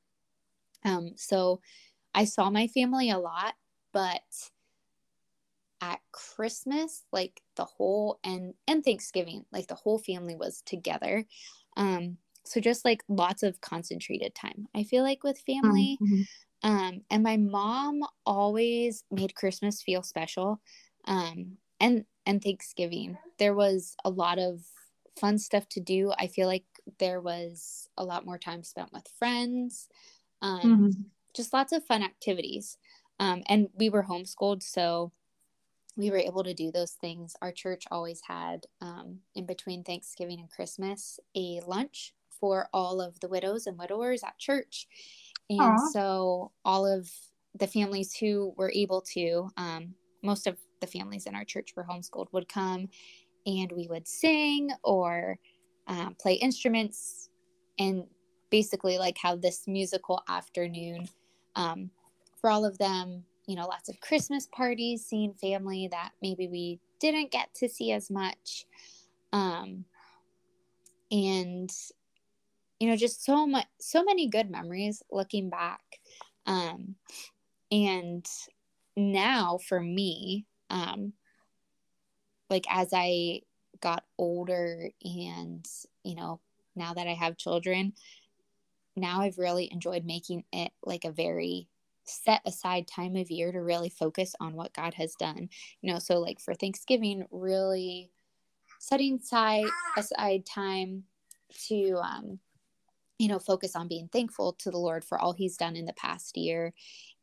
Um, 0.84 1.12
so 1.16 1.60
I 2.14 2.24
saw 2.24 2.50
my 2.50 2.66
family 2.68 3.10
a 3.10 3.18
lot, 3.18 3.54
but 3.92 4.22
at 5.80 6.00
Christmas, 6.12 7.04
like 7.12 7.42
the 7.56 7.64
whole 7.64 8.18
and 8.24 8.54
and 8.66 8.84
Thanksgiving, 8.84 9.44
like 9.52 9.66
the 9.66 9.74
whole 9.74 9.98
family 9.98 10.36
was 10.36 10.62
together. 10.64 11.24
Um, 11.76 12.18
so 12.44 12.60
just 12.60 12.84
like 12.84 13.02
lots 13.08 13.42
of 13.42 13.60
concentrated 13.60 14.34
time. 14.34 14.68
I 14.74 14.84
feel 14.84 15.02
like 15.02 15.22
with 15.22 15.38
family. 15.40 15.98
Mm-hmm. 16.00 16.22
Um, 16.62 17.02
and 17.10 17.22
my 17.22 17.36
mom 17.36 18.00
always 18.24 19.04
made 19.10 19.34
Christmas 19.34 19.82
feel 19.82 20.02
special. 20.02 20.60
Um, 21.04 21.58
and 21.80 22.04
and 22.26 22.42
Thanksgiving. 22.42 23.16
There 23.38 23.54
was 23.54 23.96
a 24.04 24.10
lot 24.10 24.38
of 24.38 24.60
fun 25.18 25.38
stuff 25.38 25.68
to 25.70 25.80
do. 25.80 26.12
I 26.18 26.26
feel 26.26 26.46
like 26.46 26.64
there 26.98 27.20
was 27.20 27.88
a 27.96 28.04
lot 28.04 28.26
more 28.26 28.38
time 28.38 28.62
spent 28.62 28.92
with 28.92 29.08
friends. 29.18 29.88
Um, 30.42 30.60
mm-hmm. 30.60 31.02
just 31.34 31.52
lots 31.52 31.72
of 31.72 31.84
fun 31.84 32.02
activities. 32.02 32.76
Um, 33.18 33.42
and 33.48 33.68
we 33.74 33.88
were 33.88 34.02
homeschooled, 34.02 34.62
so 34.62 35.12
we 35.96 36.10
were 36.10 36.18
able 36.18 36.44
to 36.44 36.52
do 36.52 36.70
those 36.70 36.92
things. 36.92 37.34
Our 37.40 37.52
church 37.52 37.84
always 37.90 38.20
had, 38.20 38.66
um, 38.82 39.20
in 39.34 39.46
between 39.46 39.82
Thanksgiving 39.82 40.38
and 40.38 40.50
Christmas, 40.50 41.18
a 41.34 41.60
lunch 41.66 42.12
for 42.38 42.68
all 42.74 43.00
of 43.00 43.18
the 43.20 43.28
widows 43.28 43.66
and 43.66 43.78
widowers 43.78 44.22
at 44.22 44.38
church. 44.38 44.86
And 45.48 45.60
Aww. 45.60 45.92
so 45.92 46.52
all 46.64 46.86
of 46.86 47.10
the 47.54 47.66
families 47.66 48.14
who 48.14 48.52
were 48.56 48.70
able 48.74 49.00
to, 49.14 49.48
um, 49.56 49.94
most 50.22 50.46
of 50.46 50.58
the 50.80 50.86
families 50.86 51.26
in 51.26 51.34
our 51.34 51.44
church 51.44 51.74
were 51.76 51.84
homeschooled, 51.84 52.32
would 52.32 52.48
come 52.48 52.88
and 53.46 53.70
we 53.72 53.86
would 53.88 54.08
sing 54.08 54.70
or 54.82 55.38
um, 55.86 56.16
play 56.20 56.34
instruments 56.34 57.28
and 57.78 58.04
basically 58.50 58.98
like 58.98 59.18
have 59.18 59.40
this 59.40 59.66
musical 59.66 60.22
afternoon 60.28 61.08
um, 61.54 61.90
for 62.40 62.50
all 62.50 62.64
of 62.64 62.78
them 62.78 63.24
you 63.46 63.54
know, 63.54 63.66
lots 63.66 63.88
of 63.88 64.00
Christmas 64.00 64.46
parties, 64.46 65.06
seeing 65.06 65.32
family 65.34 65.88
that 65.90 66.10
maybe 66.20 66.48
we 66.48 66.80
didn't 67.00 67.30
get 67.30 67.54
to 67.54 67.68
see 67.68 67.92
as 67.92 68.10
much. 68.10 68.66
Um, 69.32 69.84
and, 71.10 71.70
you 72.80 72.88
know, 72.88 72.96
just 72.96 73.24
so 73.24 73.46
much, 73.46 73.66
so 73.80 74.02
many 74.02 74.28
good 74.28 74.50
memories 74.50 75.02
looking 75.12 75.48
back. 75.48 75.80
Um, 76.46 76.96
and 77.70 78.26
now 78.96 79.58
for 79.58 79.80
me, 79.80 80.44
um, 80.70 81.12
like 82.50 82.66
as 82.70 82.88
I 82.92 83.42
got 83.80 84.04
older 84.18 84.90
and, 85.02 85.66
you 86.04 86.14
know, 86.14 86.40
now 86.74 86.94
that 86.94 87.06
I 87.06 87.14
have 87.14 87.36
children, 87.36 87.92
now 88.96 89.20
I've 89.20 89.38
really 89.38 89.70
enjoyed 89.72 90.04
making 90.04 90.44
it 90.52 90.72
like 90.84 91.04
a 91.04 91.12
very 91.12 91.68
set 92.04 92.40
aside 92.46 92.86
time 92.86 93.16
of 93.16 93.30
year 93.30 93.50
to 93.52 93.60
really 93.60 93.88
focus 93.88 94.34
on 94.40 94.54
what 94.54 94.72
God 94.72 94.94
has 94.94 95.14
done. 95.14 95.48
You 95.80 95.92
know, 95.92 95.98
so 95.98 96.18
like 96.18 96.40
for 96.40 96.54
Thanksgiving, 96.54 97.26
really 97.30 98.10
setting 98.78 99.18
aside 99.22 99.66
aside 99.96 100.44
time 100.44 101.04
to 101.66 101.98
um 102.02 102.38
you 103.18 103.28
know 103.28 103.38
focus 103.38 103.74
on 103.74 103.88
being 103.88 104.08
thankful 104.08 104.52
to 104.52 104.70
the 104.70 104.78
Lord 104.78 105.04
for 105.04 105.18
all 105.18 105.32
he's 105.32 105.56
done 105.56 105.76
in 105.76 105.86
the 105.86 105.92
past 105.94 106.36
year 106.36 106.74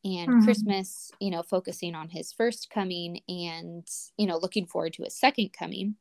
and 0.03 0.29
mm-hmm. 0.29 0.43
Christmas, 0.43 1.12
you 1.19 1.31
know, 1.31 1.43
focusing 1.43 1.95
on 1.95 2.10
his 2.10 2.33
first 2.33 2.69
coming 2.69 3.22
and 3.27 3.88
you 4.17 4.27
know 4.27 4.38
looking 4.38 4.65
forward 4.65 4.93
to 4.93 5.03
his 5.03 5.17
second 5.17 5.51
coming. 5.57 5.95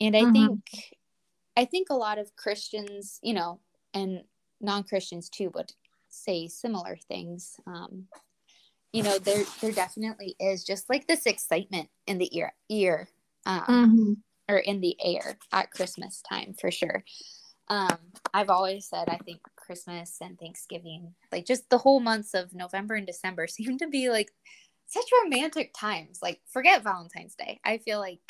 And 0.00 0.16
I 0.16 0.22
mm-hmm. 0.22 0.32
think 0.32 0.60
I 1.56 1.64
think 1.64 1.88
a 1.90 1.94
lot 1.94 2.18
of 2.18 2.34
Christians, 2.36 3.18
you 3.22 3.34
know, 3.34 3.60
and 3.92 4.22
non-Christians 4.60 5.28
too 5.28 5.50
would 5.54 5.72
say 6.08 6.48
similar 6.48 6.96
things. 7.08 7.56
Um, 7.66 8.06
you 8.92 9.02
know, 9.02 9.18
there 9.18 9.44
there 9.60 9.72
definitely 9.72 10.36
is 10.38 10.64
just 10.64 10.88
like 10.88 11.06
this 11.06 11.26
excitement 11.26 11.88
in 12.06 12.18
the 12.18 12.36
ear 12.36 12.54
ear 12.68 13.08
um, 13.46 13.60
mm-hmm. 13.62 14.12
or 14.48 14.58
in 14.58 14.80
the 14.80 14.96
air 15.02 15.38
at 15.52 15.70
Christmas 15.70 16.22
time 16.28 16.54
for 16.58 16.70
sure. 16.70 17.04
Um, 17.68 17.98
I've 18.32 18.50
always 18.50 18.86
said 18.86 19.08
I 19.08 19.18
think 19.18 19.40
Christmas 19.56 20.18
and 20.20 20.38
Thanksgiving, 20.38 21.14
like 21.32 21.46
just 21.46 21.68
the 21.70 21.78
whole 21.78 22.00
months 22.00 22.34
of 22.34 22.54
November 22.54 22.94
and 22.94 23.06
December, 23.06 23.46
seem 23.48 23.78
to 23.78 23.88
be 23.88 24.10
like 24.10 24.30
such 24.86 25.06
romantic 25.22 25.72
times. 25.74 26.18
Like 26.22 26.40
forget 26.50 26.82
Valentine's 26.82 27.34
Day. 27.34 27.60
I 27.64 27.78
feel 27.78 27.98
like 27.98 28.20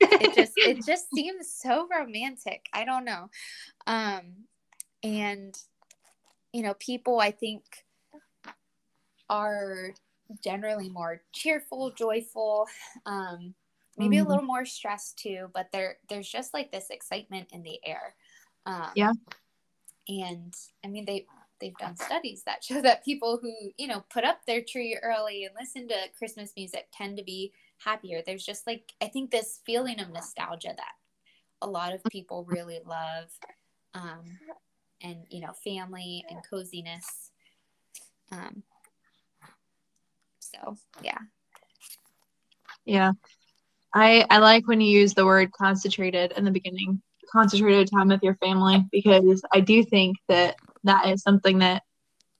it 0.00 0.34
just 0.34 0.52
it 0.56 0.84
just 0.84 1.06
seems 1.14 1.52
so 1.52 1.88
romantic. 1.90 2.66
I 2.72 2.84
don't 2.84 3.04
know. 3.04 3.30
Um, 3.86 4.44
and 5.02 5.56
you 6.52 6.62
know, 6.62 6.74
people 6.74 7.20
I 7.20 7.32
think 7.32 7.64
are 9.28 9.92
generally 10.42 10.88
more 10.88 11.22
cheerful, 11.32 11.90
joyful, 11.90 12.66
um, 13.04 13.54
maybe 13.96 14.16
mm-hmm. 14.16 14.26
a 14.26 14.28
little 14.28 14.44
more 14.44 14.64
stressed 14.64 15.18
too, 15.18 15.50
but 15.54 15.68
there 15.72 15.98
there's 16.08 16.28
just 16.28 16.54
like 16.54 16.72
this 16.72 16.90
excitement 16.90 17.48
in 17.52 17.62
the 17.62 17.78
air. 17.84 18.14
Um, 18.66 18.90
yeah. 18.94 19.12
And 20.08 20.54
I 20.84 20.88
mean, 20.88 21.04
they 21.04 21.26
they've 21.60 21.76
done 21.78 21.96
studies 21.96 22.42
that 22.44 22.62
show 22.62 22.82
that 22.82 23.04
people 23.04 23.38
who 23.40 23.52
you 23.78 23.86
know 23.86 24.04
put 24.12 24.24
up 24.24 24.44
their 24.46 24.62
tree 24.62 24.98
early 25.02 25.44
and 25.44 25.54
listen 25.58 25.88
to 25.88 25.94
Christmas 26.18 26.52
music 26.56 26.88
tend 26.92 27.16
to 27.16 27.24
be 27.24 27.52
happier. 27.78 28.22
There's 28.24 28.44
just 28.44 28.66
like 28.66 28.92
I 29.00 29.06
think 29.06 29.30
this 29.30 29.60
feeling 29.64 30.00
of 30.00 30.10
nostalgia 30.10 30.74
that 30.76 30.94
a 31.62 31.66
lot 31.66 31.94
of 31.94 32.02
people 32.10 32.44
really 32.48 32.80
love. 32.84 33.30
Um, 33.94 34.38
and 35.02 35.24
you 35.30 35.40
know 35.40 35.52
family 35.52 36.24
and 36.30 36.38
coziness 36.48 37.30
um 38.32 38.62
so 40.38 40.76
yeah 41.02 41.18
yeah 42.84 43.12
i 43.94 44.24
i 44.30 44.38
like 44.38 44.66
when 44.66 44.80
you 44.80 44.98
use 44.98 45.14
the 45.14 45.24
word 45.24 45.50
concentrated 45.52 46.32
in 46.36 46.44
the 46.44 46.50
beginning 46.50 47.00
concentrated 47.36 47.90
time 47.90 48.08
with 48.08 48.22
your 48.22 48.36
family 48.36 48.84
because 48.90 49.42
i 49.52 49.60
do 49.60 49.82
think 49.82 50.16
that 50.28 50.56
that 50.84 51.06
is 51.06 51.22
something 51.22 51.58
that 51.58 51.82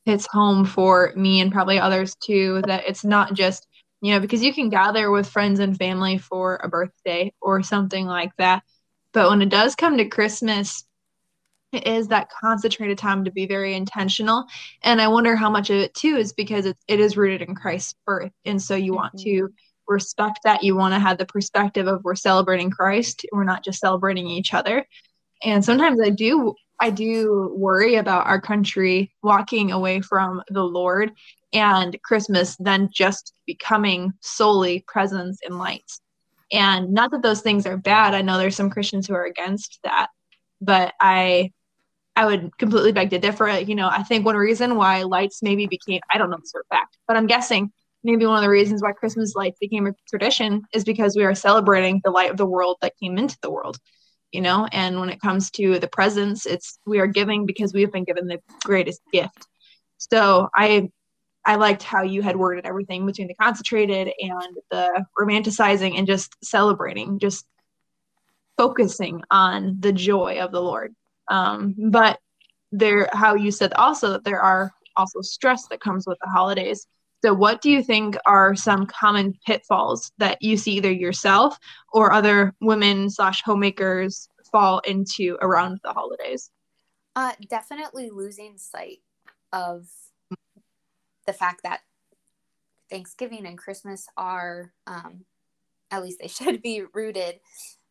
hits 0.07 0.26
home 0.31 0.65
for 0.65 1.12
me 1.17 1.41
and 1.41 1.53
probably 1.53 1.79
others 1.79 2.15
too 2.25 2.62
that 2.67 2.85
it's 2.87 3.05
not 3.05 3.35
just 3.35 3.67
you 4.00 4.15
know 4.15 4.21
because 4.21 4.43
you 4.43 4.55
can 4.55 4.71
gather 4.71 5.11
with 5.11 5.29
friends 5.29 5.61
and 5.61 5.76
family 5.76 6.17
for 6.17 6.61
a 6.62 6.69
birthday 6.69 7.31
or 7.43 7.62
something 7.62 8.07
like 8.07 8.31
that. 8.38 8.62
But 9.12 9.31
when 9.31 9.43
it 9.43 9.49
does 9.49 9.75
come 9.75 9.99
to 9.99 10.09
christmas 10.09 10.85
is 11.73 12.09
that 12.09 12.31
concentrated 12.31 12.97
time 12.97 13.25
to 13.25 13.33
be 13.33 13.47
very 13.47 13.75
intentional. 13.75 14.47
And 14.83 15.03
i 15.03 15.09
wonder 15.09 15.35
how 15.35 15.50
much 15.50 15.71
of 15.71 15.76
it 15.76 15.93
too 15.95 16.17
is 16.17 16.33
because 16.33 16.65
it, 16.67 16.76
it 16.87 17.00
is 17.00 17.17
rooted 17.17 17.43
in 17.43 17.55
christ's 17.55 17.95
birth. 18.07 18.33
And 18.45 18.62
so 18.62 18.76
you 18.76 18.95
want 18.95 19.19
to 19.19 19.29
mm-hmm. 19.29 19.55
Respect 19.88 20.40
that. 20.45 20.62
You 20.62 20.76
want 20.76 20.95
to 20.95 21.00
have 21.00 21.19
the 21.19 21.26
perspective 21.26 21.87
of 21.87 22.02
we're 22.05 22.14
celebrating 22.14 22.71
christ 22.71 23.26
we're 23.33 23.45
not 23.45 23.64
just 23.64 23.81
celebrating 23.81 24.26
each 24.26 24.55
other. 24.55 24.87
And 25.43 25.64
sometimes 25.64 26.00
i 26.00 26.11
do 26.11 26.55
i 26.81 26.90
do 26.90 27.55
worry 27.57 27.97
about 27.97 28.26
our 28.26 28.40
country 28.40 29.12
walking 29.23 29.73
away 29.73 30.00
from 30.00 30.43
the 30.49 30.62
lord 30.62 31.12
and 31.52 31.97
christmas 32.02 32.57
then 32.59 32.88
just 32.93 33.33
becoming 33.47 34.12
solely 34.21 34.85
presents 34.87 35.40
and 35.45 35.59
lights. 35.59 36.00
And 36.52 36.93
not 36.93 37.11
that 37.11 37.23
those 37.23 37.40
things 37.43 37.66
are 37.66 37.76
bad 37.76 38.14
i 38.14 38.23
know 38.23 38.38
there's 38.38 38.57
some 38.57 38.71
christians 38.71 39.07
who 39.07 39.14
are 39.14 39.25
against 39.25 39.78
that 39.85 40.09
but 40.61 40.95
I 41.00 41.52
I 42.14 42.25
would 42.25 42.57
completely 42.57 42.93
beg 42.93 43.11
to 43.11 43.19
differ. 43.19 43.59
You 43.59 43.75
know, 43.75 43.88
I 43.88 44.02
think 44.02 44.25
one 44.25 44.37
reason 44.37 44.76
why 44.76 45.02
lights 45.02 45.43
maybe 45.43 45.66
became 45.66 46.00
I 46.11 46.19
don't 46.19 46.31
know 46.31 46.38
this 46.40 46.50
for 46.50 46.62
a 46.62 46.75
fact, 46.75 46.97
but 47.07 47.16
I'm 47.16 47.26
guessing 47.26 47.73
maybe 48.07 48.25
one 48.25 48.39
of 48.39 48.43
the 48.43 48.51
reasons 48.51 48.83
why 48.83 48.93
Christmas 48.93 49.35
lights 49.35 49.59
became 49.61 49.87
a 49.87 49.93
tradition 50.09 50.63
is 50.73 50.85
because 50.85 51.17
we 51.17 51.25
are 51.25 51.35
celebrating 51.35 52.01
the 52.05 52.11
light 52.11 52.31
of 52.31 52.37
the 52.37 52.47
world 52.47 52.79
that 52.81 52.97
came 52.99 53.19
into 53.19 53.37
the 53.43 53.51
world. 53.51 53.79
You 54.33 54.41
know, 54.41 54.67
and 54.73 54.99
when 54.99 55.09
it 55.09 55.21
comes 55.21 55.51
to 55.53 55.79
the 55.79 55.89
presents, 55.89 56.47
it's 56.47 56.79
we 56.87 56.99
are 56.99 57.07
giving 57.07 57.47
because 57.47 57.73
we 57.73 57.83
have 57.83 57.93
been 57.93 58.05
given 58.05 58.27
the 58.27 58.41
greatest 58.65 59.01
gift. 59.13 59.47
So 59.99 60.49
I 60.55 60.91
I 61.45 61.57
liked 61.57 61.83
how 61.83 62.03
you 62.03 62.23
had 62.23 62.37
worded 62.37 62.67
everything 62.67 63.07
between 63.07 63.29
the 63.29 63.35
concentrated 63.35 64.13
and 64.21 64.57
the 64.71 65.07
romanticizing 65.19 65.97
and 65.97 66.07
just 66.07 66.35
celebrating, 66.43 67.19
just 67.21 67.47
focusing 68.59 69.23
on 69.31 69.77
the 69.79 69.93
joy 69.93 70.39
of 70.41 70.51
the 70.51 70.61
Lord. 70.61 70.95
Um, 71.31 71.75
but 71.91 72.19
there, 72.73 73.09
how 73.13 73.35
you 73.35 73.51
said 73.51 73.73
also 73.75 74.13
that 74.13 74.25
there 74.25 74.41
are 74.41 74.73
also 74.97 75.21
stress 75.21 75.69
that 75.69 75.81
comes 75.81 76.07
with 76.07 76.19
the 76.21 76.29
holidays. 76.29 76.87
So, 77.26 77.35
what 77.35 77.61
do 77.61 77.73
you 77.73 77.83
think 77.83 78.16
are 78.25 78.54
some 78.54 78.87
common 78.87 79.35
pitfalls 79.45 80.12
that 80.18 80.40
you 80.40 80.56
see 80.56 80.75
either 80.75 80.92
yourself 80.92 81.59
or 81.92 82.12
other 82.12 82.54
women 82.61 83.11
slash 83.11 83.42
homemakers 83.42 84.28
fall 84.52 84.78
into 84.87 85.37
around 85.40 85.80
the 85.83 85.92
holidays? 85.92 86.52
Uh, 87.16 87.33
definitely 87.50 88.11
losing 88.11 88.59
sight 88.59 88.99
of 89.52 89.88
the 91.26 91.33
fact 91.33 91.64
that 91.64 91.80
Thanksgiving 92.90 93.45
and 93.45 93.59
Christmas 93.59 94.06
are, 94.16 94.73
um, 94.87 95.25
at 95.90 96.04
least 96.04 96.21
they 96.21 96.28
should 96.28 96.62
be 96.62 96.85
rooted 96.95 97.40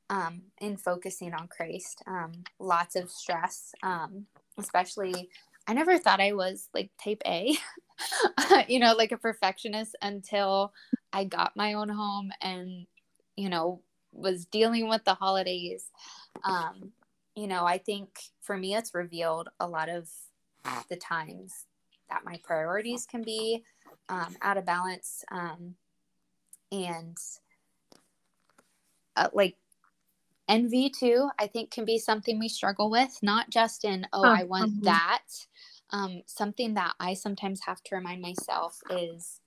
um, 0.09 0.43
in 0.61 0.77
focusing 0.77 1.33
on 1.33 1.49
Christ. 1.49 2.01
Um, 2.07 2.45
lots 2.57 2.95
of 2.95 3.09
stress, 3.09 3.73
um, 3.83 4.27
especially. 4.57 5.29
I 5.67 5.73
never 5.73 5.97
thought 5.97 6.21
I 6.21 6.31
was 6.31 6.69
like 6.73 6.91
type 7.03 7.21
A, 7.25 7.57
you 8.67 8.79
know, 8.79 8.93
like 8.93 9.11
a 9.11 9.17
perfectionist 9.17 9.95
until 10.01 10.73
I 11.13 11.23
got 11.23 11.55
my 11.55 11.73
own 11.73 11.89
home 11.89 12.31
and, 12.41 12.85
you 13.35 13.49
know, 13.49 13.81
was 14.11 14.45
dealing 14.45 14.87
with 14.87 15.03
the 15.03 15.13
holidays. 15.13 15.85
Um, 16.43 16.91
you 17.35 17.47
know, 17.47 17.65
I 17.65 17.77
think 17.77 18.09
for 18.41 18.57
me, 18.57 18.75
it's 18.75 18.95
revealed 18.95 19.49
a 19.59 19.67
lot 19.67 19.89
of 19.89 20.09
the 20.89 20.95
times 20.95 21.65
that 22.09 22.25
my 22.25 22.39
priorities 22.43 23.05
can 23.05 23.21
be 23.21 23.63
um, 24.09 24.35
out 24.41 24.57
of 24.57 24.65
balance. 24.65 25.23
Um, 25.31 25.75
and 26.71 27.17
uh, 29.15 29.29
like 29.33 29.55
envy 30.47 30.89
too, 30.89 31.29
I 31.39 31.47
think 31.47 31.71
can 31.71 31.85
be 31.85 31.97
something 31.97 32.39
we 32.39 32.49
struggle 32.49 32.89
with, 32.89 33.17
not 33.21 33.49
just 33.49 33.85
in, 33.85 34.07
oh, 34.13 34.23
I 34.23 34.43
want 34.43 34.71
mm-hmm. 34.71 34.85
that. 34.85 35.23
Um, 35.91 36.23
something 36.25 36.73
that 36.73 36.93
I 36.99 37.13
sometimes 37.13 37.61
have 37.65 37.81
to 37.83 37.95
remind 37.95 38.21
myself 38.21 38.81
is 38.89 39.39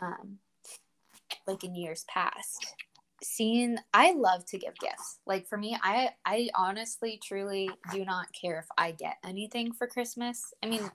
um, 0.00 0.38
like 1.46 1.64
in 1.64 1.74
years 1.74 2.04
past 2.08 2.74
seeing 3.22 3.76
i 3.94 4.12
love 4.12 4.44
to 4.46 4.58
give 4.58 4.78
gifts. 4.78 5.18
Like 5.26 5.46
for 5.48 5.58
me 5.58 5.76
i 5.82 6.10
i 6.24 6.48
honestly 6.54 7.20
truly 7.22 7.70
do 7.92 8.04
not 8.04 8.26
care 8.32 8.58
if 8.58 8.66
i 8.76 8.92
get 8.92 9.16
anything 9.24 9.72
for 9.72 9.86
christmas. 9.86 10.52
I 10.62 10.66
mean 10.66 10.90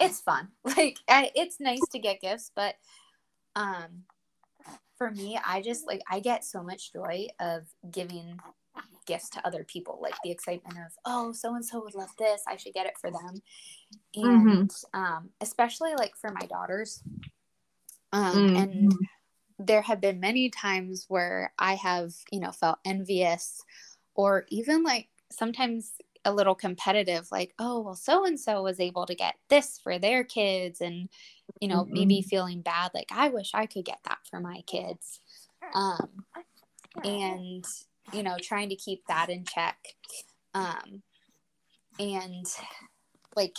it's 0.00 0.20
fun. 0.20 0.48
Like 0.64 0.98
I, 1.08 1.30
it's 1.34 1.58
nice 1.58 1.86
to 1.92 1.98
get 1.98 2.20
gifts 2.20 2.52
but 2.54 2.76
um 3.56 4.04
for 4.96 5.10
me 5.10 5.38
i 5.46 5.62
just 5.62 5.86
like 5.86 6.02
i 6.10 6.20
get 6.20 6.44
so 6.44 6.62
much 6.62 6.92
joy 6.92 7.26
of 7.40 7.62
giving 7.90 8.38
gifts 9.08 9.28
to 9.30 9.44
other 9.44 9.64
people 9.64 9.98
like 10.00 10.14
the 10.22 10.30
excitement 10.30 10.78
of 10.78 10.92
oh 11.04 11.32
so 11.32 11.54
and 11.54 11.64
so 11.64 11.82
would 11.82 11.94
love 11.94 12.10
this 12.18 12.42
i 12.46 12.56
should 12.56 12.74
get 12.74 12.86
it 12.86 12.96
for 13.00 13.10
them 13.10 13.42
and 14.14 14.70
mm-hmm. 14.70 15.00
um 15.00 15.30
especially 15.40 15.90
like 15.96 16.14
for 16.14 16.30
my 16.30 16.46
daughters 16.46 17.02
um 18.12 18.36
mm-hmm. 18.36 18.56
and 18.56 18.92
there 19.58 19.82
have 19.82 20.00
been 20.00 20.20
many 20.20 20.50
times 20.50 21.06
where 21.08 21.52
I 21.58 21.74
have, 21.74 22.12
you 22.30 22.40
know, 22.40 22.52
felt 22.52 22.78
envious 22.84 23.62
or 24.14 24.46
even 24.48 24.84
like 24.84 25.08
sometimes 25.30 25.92
a 26.24 26.32
little 26.32 26.54
competitive, 26.54 27.28
like, 27.32 27.54
oh, 27.58 27.80
well, 27.80 27.94
so 27.94 28.24
and 28.24 28.38
so 28.38 28.62
was 28.62 28.80
able 28.80 29.06
to 29.06 29.14
get 29.14 29.34
this 29.48 29.78
for 29.82 29.98
their 29.98 30.22
kids. 30.24 30.80
And, 30.80 31.08
you 31.60 31.68
know, 31.68 31.82
mm-hmm. 31.82 31.94
maybe 31.94 32.22
feeling 32.22 32.60
bad, 32.60 32.92
like, 32.94 33.08
I 33.10 33.30
wish 33.30 33.50
I 33.54 33.66
could 33.66 33.84
get 33.84 33.98
that 34.04 34.18
for 34.30 34.40
my 34.40 34.62
kids. 34.66 35.20
Um, 35.74 36.24
and, 37.04 37.64
you 38.12 38.22
know, 38.22 38.36
trying 38.40 38.68
to 38.70 38.76
keep 38.76 39.06
that 39.06 39.28
in 39.28 39.44
check. 39.44 39.78
Um, 40.54 41.02
and 41.98 42.46
like, 43.36 43.56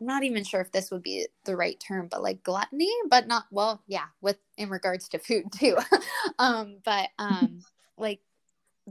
I'm 0.00 0.06
not 0.06 0.24
even 0.24 0.44
sure 0.44 0.60
if 0.60 0.72
this 0.72 0.90
would 0.90 1.02
be 1.02 1.26
the 1.44 1.56
right 1.56 1.82
term, 1.86 2.08
but 2.10 2.22
like 2.22 2.42
gluttony, 2.42 2.92
but 3.08 3.26
not 3.26 3.44
well, 3.50 3.82
yeah, 3.86 4.06
with 4.20 4.36
in 4.58 4.68
regards 4.68 5.08
to 5.10 5.18
food 5.18 5.46
too. 5.52 5.76
um, 6.38 6.78
but 6.84 7.08
um 7.18 7.60
like 7.96 8.20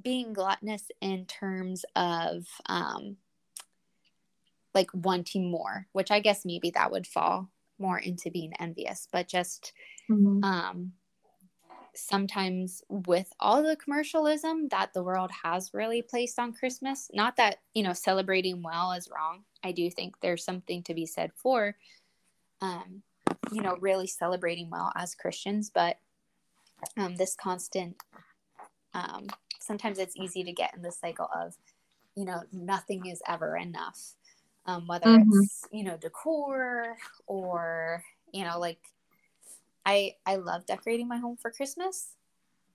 being 0.02 0.34
gluttonous 0.34 0.90
in 1.02 1.26
terms 1.26 1.86
of 1.96 2.48
um 2.66 3.18
like 4.74 4.90
wanting 4.94 5.50
more, 5.52 5.88
which 5.92 6.12
I 6.12 6.20
guess 6.20 6.44
maybe 6.44 6.72
that 6.72 6.92
would 6.92 7.08
fall 7.08 7.50
more 7.78 8.00
into 8.00 8.32
being 8.32 8.54
envious, 8.60 9.08
but 9.12 9.28
just 9.28 9.74
mm-hmm. 10.10 10.44
um 10.44 10.94
sometimes 11.96 12.84
with 12.90 13.32
all 13.40 13.64
the 13.64 13.76
commercialism 13.76 14.68
that 14.70 14.94
the 14.94 15.04
world 15.04 15.32
has 15.44 15.74
really 15.74 16.02
placed 16.02 16.38
on 16.40 16.54
Christmas, 16.54 17.10
not 17.14 17.38
that, 17.38 17.60
you 17.74 17.84
know, 17.84 17.94
celebrating 17.94 18.62
well 18.62 18.92
is 18.92 19.10
wrong. 19.10 19.44
I 19.64 19.72
do 19.72 19.90
think 19.90 20.16
there's 20.20 20.44
something 20.44 20.84
to 20.84 20.94
be 20.94 21.06
said 21.06 21.32
for, 21.36 21.76
um, 22.62 23.02
you 23.52 23.62
know, 23.62 23.78
really 23.80 24.08
celebrating 24.08 24.70
well 24.70 24.92
as 24.96 25.16
Christians, 25.16 25.72
but 25.74 25.98
um, 26.98 27.16
this 27.16 27.36
constant, 27.36 27.96
um, 28.94 29.28
sometimes 29.60 29.98
it's 29.98 30.16
easy 30.16 30.44
to 30.44 30.52
get 30.52 30.76
in 30.76 30.82
the 30.82 30.92
cycle 30.92 31.30
of, 31.36 31.56
you 32.16 32.26
know, 32.26 32.44
nothing 32.52 33.06
is 33.08 33.22
ever 33.28 33.58
enough. 33.58 34.16
Um, 34.68 34.88
whether 34.88 35.06
mm-hmm. 35.06 35.44
it's, 35.44 35.68
you 35.72 35.84
know, 35.84 35.96
decor 35.98 36.98
or, 37.28 38.04
you 38.32 38.44
know, 38.44 38.60
like 38.60 38.80
I 39.86 40.16
I 40.26 40.38
love 40.38 40.66
decorating 40.66 41.08
my 41.08 41.18
home 41.18 41.38
for 41.38 41.52
Christmas, 41.52 42.16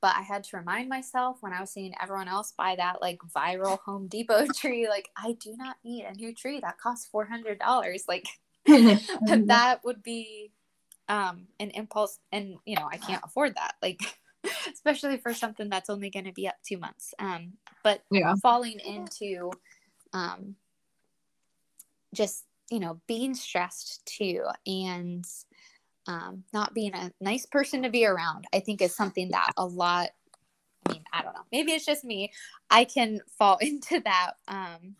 but 0.00 0.14
I 0.16 0.22
had 0.22 0.44
to 0.44 0.56
remind 0.56 0.88
myself 0.88 1.38
when 1.40 1.52
I 1.52 1.60
was 1.60 1.70
seeing 1.70 1.94
everyone 2.00 2.28
else 2.28 2.52
buy 2.56 2.76
that 2.76 3.00
like 3.00 3.18
viral 3.34 3.80
Home 3.80 4.06
Depot 4.06 4.46
tree, 4.56 4.88
like 4.88 5.08
I 5.16 5.32
do 5.32 5.56
not 5.56 5.76
need 5.84 6.04
a 6.04 6.14
new 6.14 6.34
tree 6.34 6.60
that 6.60 6.78
costs 6.78 7.06
four 7.06 7.26
hundred 7.26 7.58
dollars. 7.58 8.04
Like 8.08 8.26
that 8.66 9.80
would 9.84 10.02
be 10.02 10.52
um, 11.08 11.48
an 11.58 11.70
impulse, 11.70 12.18
and 12.30 12.56
you 12.64 12.76
know 12.76 12.88
I 12.90 12.96
can't 12.96 13.24
afford 13.24 13.56
that. 13.56 13.74
Like 13.82 14.00
especially 14.72 15.18
for 15.18 15.34
something 15.34 15.68
that's 15.68 15.90
only 15.90 16.10
going 16.10 16.24
to 16.24 16.32
be 16.32 16.48
up 16.48 16.56
two 16.66 16.78
months. 16.78 17.14
Um, 17.18 17.54
but 17.82 18.02
yeah. 18.10 18.34
falling 18.42 18.78
into 18.80 19.50
um, 20.12 20.56
just 22.14 22.44
you 22.70 22.80
know 22.80 23.00
being 23.06 23.34
stressed 23.34 24.04
too 24.06 24.44
and 24.66 25.26
um, 26.10 26.42
not 26.52 26.74
being 26.74 26.92
a 26.94 27.12
nice 27.20 27.46
person 27.46 27.84
to 27.84 27.88
be 27.88 28.04
around, 28.04 28.46
I 28.52 28.58
think 28.60 28.82
is 28.82 28.94
something 28.94 29.30
that 29.30 29.52
a 29.56 29.64
lot, 29.64 30.10
I 30.88 30.92
mean, 30.92 31.04
I 31.12 31.22
don't 31.22 31.34
know, 31.34 31.44
maybe 31.52 31.72
it's 31.72 31.86
just 31.86 32.04
me. 32.04 32.32
I 32.68 32.84
can 32.84 33.20
fall 33.38 33.58
into 33.58 34.00
that 34.00 34.32
um, 34.48 34.96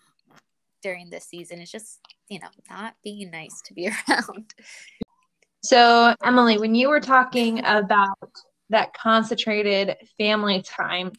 during 0.83 1.11
this 1.11 1.27
season. 1.27 1.61
It's 1.61 1.73
just, 1.73 1.99
you 2.29 2.39
know, 2.39 2.49
not 2.71 2.95
being 3.03 3.31
nice 3.31 3.61
to 3.67 3.75
be 3.75 3.89
around. 4.09 4.55
So, 5.63 6.15
Emily, 6.25 6.59
when 6.59 6.75
you 6.75 6.89
were 6.89 7.01
talking 7.01 7.59
about 7.65 8.33
that 8.71 8.95
concentrated 8.95 9.97
family 10.17 10.63
time 10.63 11.13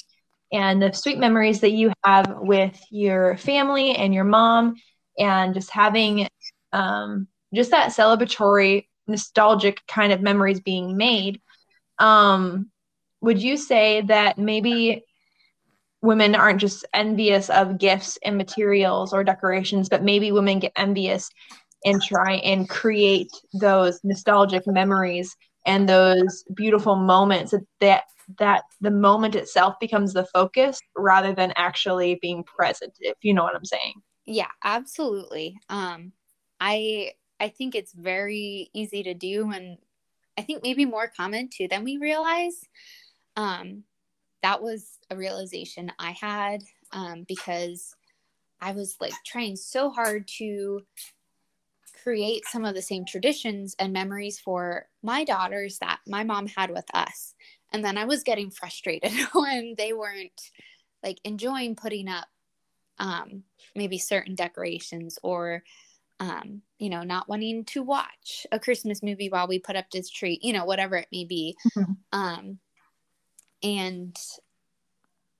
and 0.51 0.81
the 0.81 0.93
sweet 0.93 1.19
memories 1.19 1.59
that 1.59 1.71
you 1.71 1.91
have 2.03 2.33
with 2.37 2.79
your 2.89 3.37
family 3.37 3.91
and 3.91 4.13
your 4.13 4.23
mom, 4.23 4.75
and 5.19 5.53
just 5.53 5.69
having 5.69 6.27
um, 6.71 7.27
just 7.53 7.71
that 7.71 7.91
celebratory 7.91 8.85
nostalgic 9.07 9.79
kind 9.87 10.11
of 10.13 10.21
memories 10.21 10.59
being 10.59 10.97
made 10.97 11.41
um 11.99 12.69
would 13.21 13.41
you 13.41 13.57
say 13.57 14.01
that 14.01 14.37
maybe 14.37 15.03
women 16.01 16.33
aren't 16.33 16.59
just 16.59 16.85
envious 16.93 17.49
of 17.49 17.77
gifts 17.77 18.17
and 18.23 18.37
materials 18.37 19.13
or 19.13 19.23
decorations 19.23 19.89
but 19.89 20.03
maybe 20.03 20.31
women 20.31 20.59
get 20.59 20.71
envious 20.75 21.29
and 21.85 22.01
try 22.01 22.35
and 22.35 22.69
create 22.69 23.31
those 23.53 23.99
nostalgic 24.03 24.65
memories 24.67 25.35
and 25.65 25.87
those 25.87 26.43
beautiful 26.55 26.95
moments 26.95 27.51
that 27.51 27.61
that, 27.79 28.03
that 28.39 28.63
the 28.81 28.91
moment 28.91 29.35
itself 29.35 29.75
becomes 29.79 30.13
the 30.13 30.25
focus 30.25 30.79
rather 30.95 31.33
than 31.33 31.53
actually 31.55 32.17
being 32.21 32.43
present 32.43 32.93
if 32.99 33.15
you 33.21 33.33
know 33.33 33.43
what 33.43 33.55
i'm 33.55 33.65
saying? 33.65 33.93
Yeah 34.25 34.51
absolutely. 34.63 35.57
Um 35.69 36.13
i 36.59 37.11
I 37.41 37.49
think 37.49 37.73
it's 37.73 37.91
very 37.91 38.69
easy 38.71 39.01
to 39.01 39.15
do 39.15 39.51
and 39.51 39.79
I 40.37 40.43
think 40.43 40.61
maybe 40.61 40.85
more 40.85 41.11
common 41.15 41.49
too 41.49 41.67
than 41.67 41.83
we 41.83 41.97
realize. 41.97 42.63
Um, 43.35 43.83
that 44.43 44.61
was 44.61 44.99
a 45.09 45.15
realization 45.15 45.91
I 45.97 46.11
had 46.11 46.61
um, 46.91 47.25
because 47.27 47.95
I 48.61 48.73
was 48.73 48.95
like 49.01 49.13
trying 49.25 49.55
so 49.55 49.89
hard 49.89 50.27
to 50.37 50.83
create 52.03 52.45
some 52.45 52.63
of 52.63 52.75
the 52.75 52.81
same 52.81 53.05
traditions 53.05 53.75
and 53.79 53.91
memories 53.91 54.39
for 54.39 54.87
my 55.01 55.23
daughters 55.23 55.79
that 55.79 55.99
my 56.07 56.23
mom 56.23 56.47
had 56.47 56.69
with 56.69 56.85
us. 56.93 57.33
And 57.73 57.83
then 57.83 57.97
I 57.97 58.05
was 58.05 58.23
getting 58.23 58.51
frustrated 58.51 59.13
when 59.33 59.73
they 59.77 59.93
weren't 59.93 60.51
like 61.03 61.19
enjoying 61.23 61.75
putting 61.75 62.07
up 62.07 62.27
um, 62.99 63.43
maybe 63.75 63.97
certain 63.97 64.35
decorations 64.35 65.17
or 65.23 65.63
um, 66.21 66.61
you 66.77 66.91
know, 66.91 67.01
not 67.01 67.27
wanting 67.27 67.65
to 67.65 67.81
watch 67.81 68.45
a 68.51 68.59
Christmas 68.59 69.01
movie 69.01 69.29
while 69.29 69.47
we 69.47 69.57
put 69.57 69.75
up 69.75 69.89
this 69.89 70.07
tree, 70.07 70.39
you 70.43 70.53
know, 70.53 70.65
whatever 70.65 70.95
it 70.95 71.07
may 71.11 71.25
be. 71.25 71.57
Mm-hmm. 71.75 71.93
Um, 72.13 72.59
and 73.63 74.15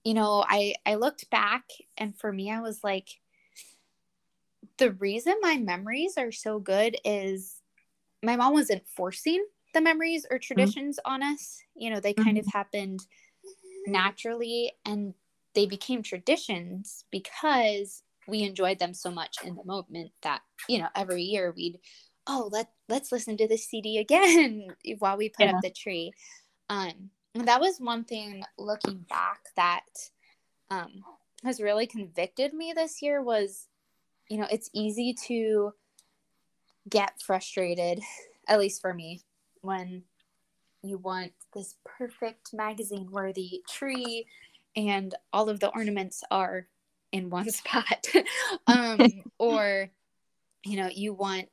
you 0.03 0.15
know, 0.15 0.43
I 0.47 0.73
I 0.83 0.95
looked 0.95 1.29
back 1.29 1.65
and 1.97 2.17
for 2.17 2.33
me 2.33 2.51
I 2.51 2.61
was 2.61 2.83
like 2.83 3.09
the 4.77 4.91
reason 4.93 5.35
my 5.41 5.57
memories 5.57 6.15
are 6.17 6.31
so 6.31 6.57
good 6.57 6.97
is 7.05 7.61
my 8.23 8.35
mom 8.35 8.53
wasn't 8.53 8.87
forcing 8.87 9.45
the 9.75 9.81
memories 9.81 10.25
or 10.31 10.37
mm-hmm. 10.37 10.53
traditions 10.53 10.97
mm-hmm. 10.97 11.13
on 11.13 11.23
us. 11.23 11.61
You 11.75 11.91
know, 11.91 11.99
they 11.99 12.15
kind 12.15 12.37
mm-hmm. 12.37 12.47
of 12.47 12.53
happened 12.53 13.05
naturally 13.85 14.73
and 14.83 15.13
they 15.53 15.67
became 15.67 16.01
traditions 16.01 17.05
because 17.11 18.01
we 18.27 18.43
enjoyed 18.43 18.79
them 18.79 18.93
so 18.93 19.11
much 19.11 19.37
in 19.43 19.55
the 19.55 19.63
moment 19.63 20.11
that 20.21 20.41
you 20.67 20.77
know 20.77 20.87
every 20.95 21.23
year 21.23 21.53
we'd 21.55 21.79
oh 22.27 22.49
let 22.51 22.69
let's 22.89 23.11
listen 23.11 23.37
to 23.37 23.47
this 23.47 23.67
cd 23.67 23.97
again 23.97 24.67
while 24.99 25.17
we 25.17 25.29
put 25.29 25.45
yeah. 25.45 25.55
up 25.55 25.61
the 25.61 25.69
tree 25.69 26.11
um 26.69 27.09
and 27.35 27.47
that 27.47 27.61
was 27.61 27.77
one 27.79 28.03
thing 28.03 28.43
looking 28.57 29.05
back 29.09 29.39
that 29.55 29.85
um 30.69 31.03
has 31.43 31.59
really 31.59 31.87
convicted 31.87 32.53
me 32.53 32.73
this 32.73 33.01
year 33.01 33.21
was 33.21 33.67
you 34.29 34.37
know 34.37 34.47
it's 34.51 34.69
easy 34.73 35.13
to 35.13 35.73
get 36.89 37.19
frustrated 37.21 37.99
at 38.47 38.59
least 38.59 38.81
for 38.81 38.93
me 38.93 39.21
when 39.61 40.03
you 40.83 40.97
want 40.97 41.31
this 41.53 41.75
perfect 41.85 42.53
magazine 42.53 43.09
worthy 43.11 43.61
tree 43.69 44.25
and 44.75 45.15
all 45.31 45.49
of 45.49 45.59
the 45.59 45.69
ornaments 45.69 46.23
are 46.31 46.67
in 47.11 47.29
one 47.29 47.49
spot 47.51 48.07
um, 48.67 48.99
or 49.37 49.89
you 50.63 50.77
know 50.77 50.89
you 50.93 51.13
want 51.13 51.49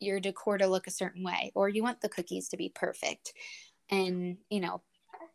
your 0.00 0.20
decor 0.20 0.58
to 0.58 0.66
look 0.66 0.86
a 0.86 0.92
certain 0.92 1.22
way 1.22 1.50
or 1.54 1.68
you 1.68 1.82
want 1.82 2.00
the 2.00 2.08
cookies 2.08 2.48
to 2.48 2.56
be 2.56 2.68
perfect 2.68 3.32
and 3.90 4.36
you 4.50 4.60
know 4.60 4.82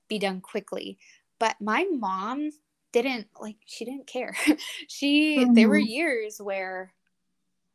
be 0.07 0.19
done 0.19 0.41
quickly 0.41 0.97
but 1.39 1.55
my 1.59 1.85
mom 1.91 2.49
didn't 2.91 3.27
like 3.39 3.57
she 3.65 3.85
didn't 3.85 4.07
care 4.07 4.35
she 4.87 5.39
mm-hmm. 5.39 5.53
there 5.53 5.69
were 5.69 5.77
mm-hmm. 5.77 5.87
years 5.87 6.41
where 6.41 6.93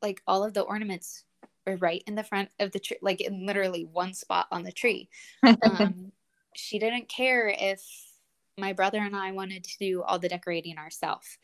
like 0.02 0.20
all 0.26 0.44
of 0.44 0.54
the 0.54 0.60
ornaments 0.60 1.24
were 1.66 1.76
right 1.76 2.02
in 2.06 2.14
the 2.14 2.22
front 2.22 2.50
of 2.60 2.72
the 2.72 2.78
tree 2.78 2.98
like 3.00 3.20
in 3.20 3.46
literally 3.46 3.84
one 3.84 4.12
spot 4.12 4.46
on 4.50 4.64
the 4.64 4.72
tree 4.72 5.08
um, 5.42 6.12
she 6.54 6.78
didn't 6.78 7.08
care 7.08 7.48
if 7.48 7.82
my 8.58 8.72
brother 8.72 8.98
and 8.98 9.16
I 9.16 9.32
wanted 9.32 9.64
to 9.64 9.78
do 9.78 10.02
all 10.02 10.18
the 10.18 10.28
decorating 10.28 10.78
ourselves 10.78 11.38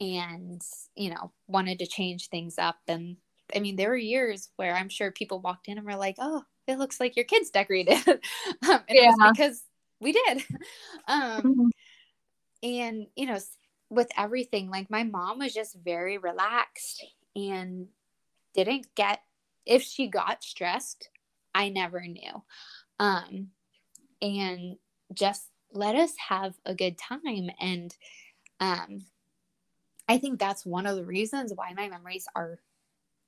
and, 0.00 0.60
you 0.94 1.10
know, 1.10 1.32
wanted 1.46 1.78
to 1.80 1.86
change 1.86 2.28
things 2.28 2.58
up. 2.58 2.76
And 2.86 3.16
I 3.54 3.60
mean, 3.60 3.76
there 3.76 3.90
were 3.90 3.96
years 3.96 4.50
where 4.56 4.74
I'm 4.74 4.88
sure 4.88 5.10
people 5.10 5.40
walked 5.40 5.68
in 5.68 5.78
and 5.78 5.86
were 5.86 5.96
like, 5.96 6.16
oh, 6.18 6.42
it 6.66 6.78
looks 6.78 7.00
like 7.00 7.16
your 7.16 7.24
kids 7.24 7.50
decorated. 7.50 7.98
um, 8.08 8.18
and 8.62 8.82
yeah. 8.90 9.10
it 9.10 9.14
was 9.18 9.32
because 9.32 9.62
we 10.00 10.12
did. 10.12 10.44
um, 11.08 11.42
mm-hmm. 11.42 11.66
And, 12.62 13.06
you 13.16 13.26
know, 13.26 13.38
with 13.90 14.10
everything, 14.16 14.70
like 14.70 14.90
my 14.90 15.04
mom 15.04 15.38
was 15.38 15.54
just 15.54 15.76
very 15.82 16.18
relaxed 16.18 17.04
and 17.34 17.86
didn't 18.54 18.94
get, 18.94 19.20
if 19.64 19.82
she 19.82 20.08
got 20.08 20.42
stressed, 20.42 21.08
I 21.54 21.68
never 21.68 22.00
knew. 22.00 22.42
Um, 22.98 23.48
and 24.20 24.76
just 25.14 25.48
let 25.72 25.96
us 25.96 26.12
have 26.28 26.54
a 26.64 26.74
good 26.74 26.98
time. 26.98 27.50
And 27.60 27.94
um 28.60 29.04
i 30.08 30.18
think 30.18 30.38
that's 30.38 30.66
one 30.66 30.86
of 30.86 30.96
the 30.96 31.04
reasons 31.04 31.52
why 31.54 31.72
my 31.76 31.88
memories 31.88 32.26
are 32.34 32.58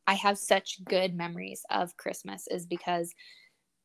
i 0.06 0.14
have 0.14 0.38
such 0.38 0.82
good 0.84 1.14
memories 1.14 1.62
of 1.70 1.96
christmas 1.96 2.46
is 2.48 2.66
because 2.66 3.14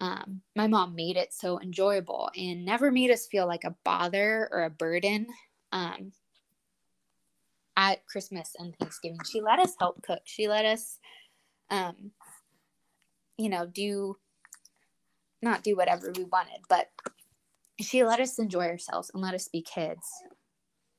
um, 0.02 0.42
my 0.58 0.68
mom 0.68 0.94
made 0.94 1.16
it 1.16 1.34
so 1.34 1.58
enjoyable 1.62 2.30
and 2.36 2.66
never 2.66 2.92
made 2.92 3.12
us 3.12 3.28
feel 3.28 3.48
like 3.48 3.64
a 3.64 3.76
bother 3.86 4.50
or 4.52 4.64
a 4.64 4.70
burden 4.70 5.26
um, 5.72 6.12
at 7.78 8.06
christmas 8.06 8.58
and 8.60 8.76
thanksgiving. 8.78 9.20
She 9.26 9.40
let 9.40 9.60
us 9.60 9.74
help 9.80 10.02
cook. 10.04 10.20
She 10.26 10.50
let 10.50 10.66
us 10.66 11.00
um, 11.70 12.12
you 13.38 13.48
know 13.48 13.66
do 13.66 14.18
not 15.42 15.64
do 15.64 15.78
whatever 15.78 16.12
we 16.16 16.26
wanted 16.26 16.60
but 16.68 16.90
she 17.80 18.04
let 18.04 18.20
us 18.20 18.40
enjoy 18.40 18.68
ourselves 18.68 19.12
and 19.14 19.22
let 19.22 19.34
us 19.34 19.48
be 19.48 19.62
kids. 19.62 20.08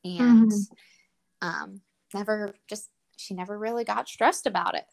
And 0.05 0.51
mm-hmm. 0.51 1.49
um 1.49 1.81
never 2.15 2.55
just 2.69 2.89
she 3.17 3.35
never 3.35 3.59
really 3.59 3.85
got 3.85 4.09
stressed 4.09 4.47
about 4.47 4.75
it. 4.75 4.85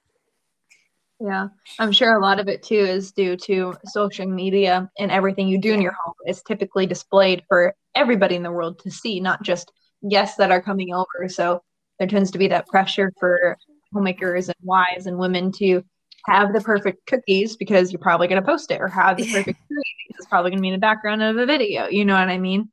Yeah. 1.20 1.48
I'm 1.80 1.92
sure 1.92 2.16
a 2.16 2.22
lot 2.22 2.40
of 2.40 2.48
it 2.48 2.64
too 2.64 2.76
is 2.76 3.12
due 3.12 3.38
to 3.38 3.74
social 3.86 4.26
media 4.26 4.90
and 5.00 5.12
everything 5.12 5.48
you 5.48 5.58
do 5.58 5.74
in 5.74 5.82
your 5.82 5.96
home 6.04 6.16
is 6.28 6.42
typically 6.42 6.86
displayed 6.86 7.44
for 7.48 7.76
everybody 7.96 8.36
in 8.36 8.44
the 8.44 8.52
world 8.52 8.80
to 8.80 8.92
see 8.92 9.20
not 9.20 9.42
just 9.44 9.72
guests 10.10 10.38
that 10.38 10.52
are 10.52 10.62
coming 10.62 10.94
over. 10.94 11.30
So 11.30 11.62
there 12.00 12.08
tends 12.08 12.32
to 12.32 12.38
be 12.38 12.48
that 12.50 12.68
pressure 12.68 13.14
for 13.20 13.58
homemakers 13.94 14.50
and 14.50 14.58
wives 14.64 15.06
and 15.06 15.18
women 15.18 15.52
to 15.54 15.84
have 16.26 16.54
the 16.54 16.62
perfect 16.62 17.06
cookies 17.06 17.56
because 17.56 17.92
you're 17.92 18.00
probably 18.00 18.28
going 18.28 18.42
to 18.42 18.46
post 18.46 18.72
it 18.72 18.82
or 18.82 18.88
have 18.88 19.18
the 19.18 19.26
perfect 19.26 19.60
cookies. 19.68 19.84
It's 20.10 20.28
probably 20.28 20.52
going 20.52 20.60
to 20.60 20.62
be 20.62 20.70
in 20.70 20.74
the 20.74 20.80
background 20.80 21.22
of 21.22 21.38
a 21.38 21.46
video. 21.46 21.88
You 21.88 22.06
know 22.06 22.14
what 22.14 22.30
I 22.30 22.38
mean? 22.38 22.70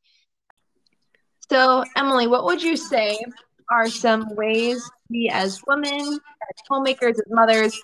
So, 1.51 1.85
Emily, 1.97 2.29
what 2.29 2.45
would 2.45 2.63
you 2.63 2.77
say 2.77 3.19
are 3.71 3.89
some 3.89 4.35
ways 4.37 4.89
we 5.09 5.31
as 5.33 5.61
women, 5.67 6.01
as 6.01 6.63
homemakers, 6.69 7.19
as 7.19 7.27
mothers, 7.29 7.81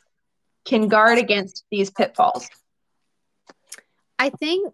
can 0.64 0.88
guard 0.88 1.18
against 1.18 1.64
these 1.70 1.90
pitfalls? 1.90 2.48
I 4.18 4.30
think 4.30 4.72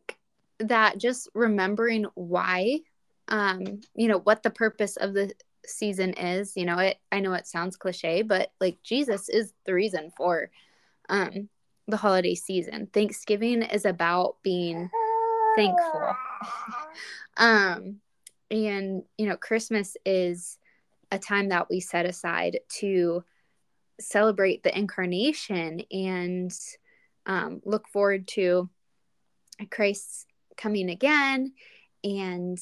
that 0.59 0.99
just 0.99 1.29
remembering 1.35 2.07
why, 2.15 2.81
um, 3.29 3.81
you 3.95 4.09
know, 4.09 4.19
what 4.19 4.43
the 4.43 4.51
purpose 4.51 4.97
of 4.97 5.15
the 5.15 5.33
season 5.65 6.13
is, 6.15 6.57
you 6.57 6.65
know, 6.65 6.79
it 6.79 6.99
I 7.11 7.21
know 7.21 7.33
it 7.35 7.47
sounds 7.47 7.77
cliche, 7.77 8.23
but 8.23 8.53
like 8.61 8.83
Jesus 8.83 9.29
is 9.29 9.53
the 9.65 9.75
reason 9.75 10.13
for 10.17 10.51
um, 11.13 11.49
the 11.87 11.97
holiday 11.97 12.35
season. 12.35 12.89
Thanksgiving 12.93 13.63
is 13.63 13.85
about 13.85 14.37
being 14.43 14.91
thankful. 15.55 16.17
um, 17.37 18.01
and, 18.51 19.03
you 19.19 19.27
know, 19.27 19.37
Christmas 19.37 19.97
is 20.05 20.59
a 21.13 21.19
time 21.19 21.51
that 21.51 21.69
we 21.69 21.81
set 21.81 22.07
aside 22.07 22.61
to 22.81 23.23
celebrate 24.01 24.63
the 24.63 24.77
incarnation 24.77 25.83
and 25.93 26.53
um, 27.27 27.61
look 27.65 27.87
forward 27.89 28.27
to 28.29 28.71
Christ's 29.71 30.27
coming 30.57 30.89
again. 30.89 31.53
And 32.03 32.59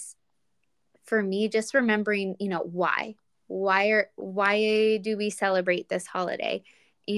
for 1.05 1.23
me, 1.23 1.49
just 1.49 1.73
remembering, 1.73 2.35
you 2.41 2.49
know, 2.49 2.61
why, 2.61 3.15
why 3.47 3.91
are, 3.91 4.11
why 4.17 4.99
do 4.99 5.17
we 5.17 5.31
celebrate 5.31 5.89
this 5.89 6.07
holiday? 6.07 6.65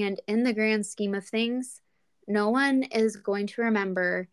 And 0.01 0.19
in 0.27 0.43
the 0.43 0.53
grand 0.53 0.85
scheme 0.85 1.13
of 1.13 1.25
things, 1.25 1.81
no 2.27 2.49
one 2.49 2.83
is 2.83 3.15
going 3.17 3.47
to 3.47 3.63
remember 3.63 4.27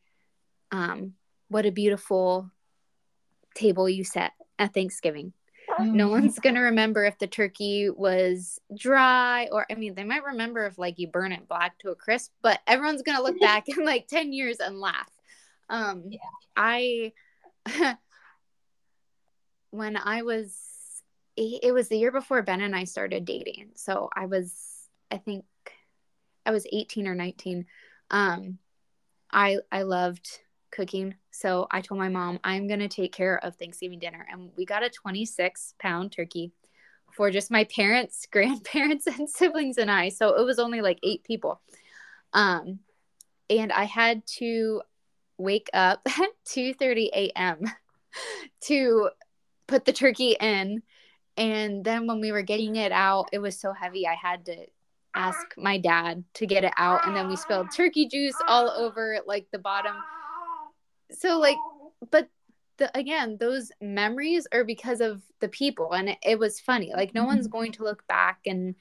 um, 0.71 1.15
what 1.49 1.67
a 1.67 1.73
beautiful 1.73 2.51
table 3.55 3.89
you 3.89 4.05
set 4.05 4.33
at 4.59 4.73
Thanksgiving. 4.73 5.33
No 5.79 6.09
mm. 6.09 6.11
one's 6.11 6.39
going 6.39 6.57
to 6.57 6.63
remember 6.63 7.05
if 7.05 7.19
the 7.19 7.27
turkey 7.27 7.91
was 7.91 8.59
dry, 8.77 9.49
or 9.53 9.67
I 9.71 9.75
mean, 9.75 9.95
they 9.95 10.05
might 10.05 10.25
remember 10.25 10.67
if 10.67 10.79
like 10.79 10.99
you 10.99 11.09
burn 11.09 11.33
it 11.33 11.49
black 11.49 11.79
to 11.79 11.91
a 11.91 11.95
crisp, 11.95 12.33
but 12.43 12.61
everyone's 12.67 13.03
going 13.03 13.17
to 13.17 13.23
look 13.23 13.41
back 13.41 13.69
in 13.69 13.85
like 13.85 14.09
10 14.09 14.33
years 14.33 14.59
and 14.59 14.81
laugh. 14.81 15.11
Um, 15.69 16.05
yeah. 16.09 16.19
I, 16.57 17.13
when 19.71 19.97
I 19.97 20.23
was, 20.23 20.57
it 21.37 21.73
was 21.73 21.89
the 21.89 21.97
year 21.97 22.13
before 22.13 22.43
Ben 22.43 22.61
and 22.61 22.77
I 22.77 22.85
started 22.85 23.25
dating. 23.25 23.71
So 23.77 24.11
I 24.15 24.27
was 24.27 24.53
I 25.11 25.19
think 25.19 25.45
I 26.47 26.51
was 26.51 26.67
18 26.73 27.07
or 27.07 27.15
19. 27.15 27.67
Um, 28.11 28.59
I 29.33 29.59
I 29.71 29.83
loved 29.83 30.29
cooking, 30.71 31.15
so 31.31 31.67
I 31.71 31.81
told 31.81 31.99
my 31.99 32.09
mom 32.09 32.41
I'm 32.45 32.67
gonna 32.67 32.89
take 32.89 33.13
care 33.13 33.43
of 33.45 33.57
Thanksgiving 33.57 33.99
dinner, 33.99 34.27
and 34.31 34.51
we 34.57 34.65
got 34.65 34.83
a 34.83 34.91
26 34.91 35.75
pound 35.79 36.13
turkey 36.13 36.53
for 37.13 37.31
just 37.31 37.51
my 37.51 37.65
parents, 37.65 38.27
grandparents, 38.31 39.07
and 39.07 39.29
siblings 39.29 39.79
and 39.79 39.91
I. 39.91 40.09
So 40.09 40.37
it 40.37 40.45
was 40.45 40.59
only 40.59 40.81
like 40.81 40.99
eight 41.03 41.25
people. 41.25 41.61
Um, 42.33 42.81
and 43.49 43.73
I 43.73 43.85
had 43.85 44.27
to 44.39 44.83
wake 45.39 45.71
up 45.73 46.01
at 46.07 46.31
2:30 46.47 47.11
a.m. 47.15 47.65
to 48.63 49.11
put 49.67 49.85
the 49.85 49.93
turkey 49.93 50.37
in. 50.41 50.83
And 51.37 51.85
then 51.85 52.07
when 52.07 52.21
we 52.21 52.33
were 52.33 52.43
getting 52.43 52.77
it 52.77 52.93
out, 52.93 53.29
it 53.33 53.39
was 53.39 53.59
so 53.59 53.73
heavy 53.73 54.07
I 54.07 54.15
had 54.15 54.45
to 54.47 54.67
ask 55.15 55.55
my 55.57 55.79
dad 55.79 56.25
to 56.35 56.47
get 56.47 56.65
it 56.65 56.73
out 56.77 57.07
and 57.07 57.17
then 57.17 57.29
we 57.29 57.37
spilled 57.37 57.69
turkey 57.75 58.07
juice 58.07 58.37
all 58.47 58.71
over 58.71 59.19
like 59.27 59.47
the 59.53 59.59
bottom. 59.59 59.97
So 61.11 61.39
like 61.39 61.57
but 62.11 62.29
the, 62.77 62.97
again 62.97 63.37
those 63.39 63.73
memories 63.81 64.47
are 64.53 64.65
because 64.65 65.01
of 65.01 65.23
the 65.41 65.49
people 65.49 65.93
and 65.93 66.11
it, 66.11 66.19
it 66.23 66.39
was 66.39 66.61
funny. 66.61 66.93
Like 66.95 67.15
no 67.15 67.25
one's 67.25 67.47
mm-hmm. 67.47 67.59
going 67.59 67.73
to 67.73 67.85
look 67.85 68.07
back 68.07 68.41
and 68.47 68.75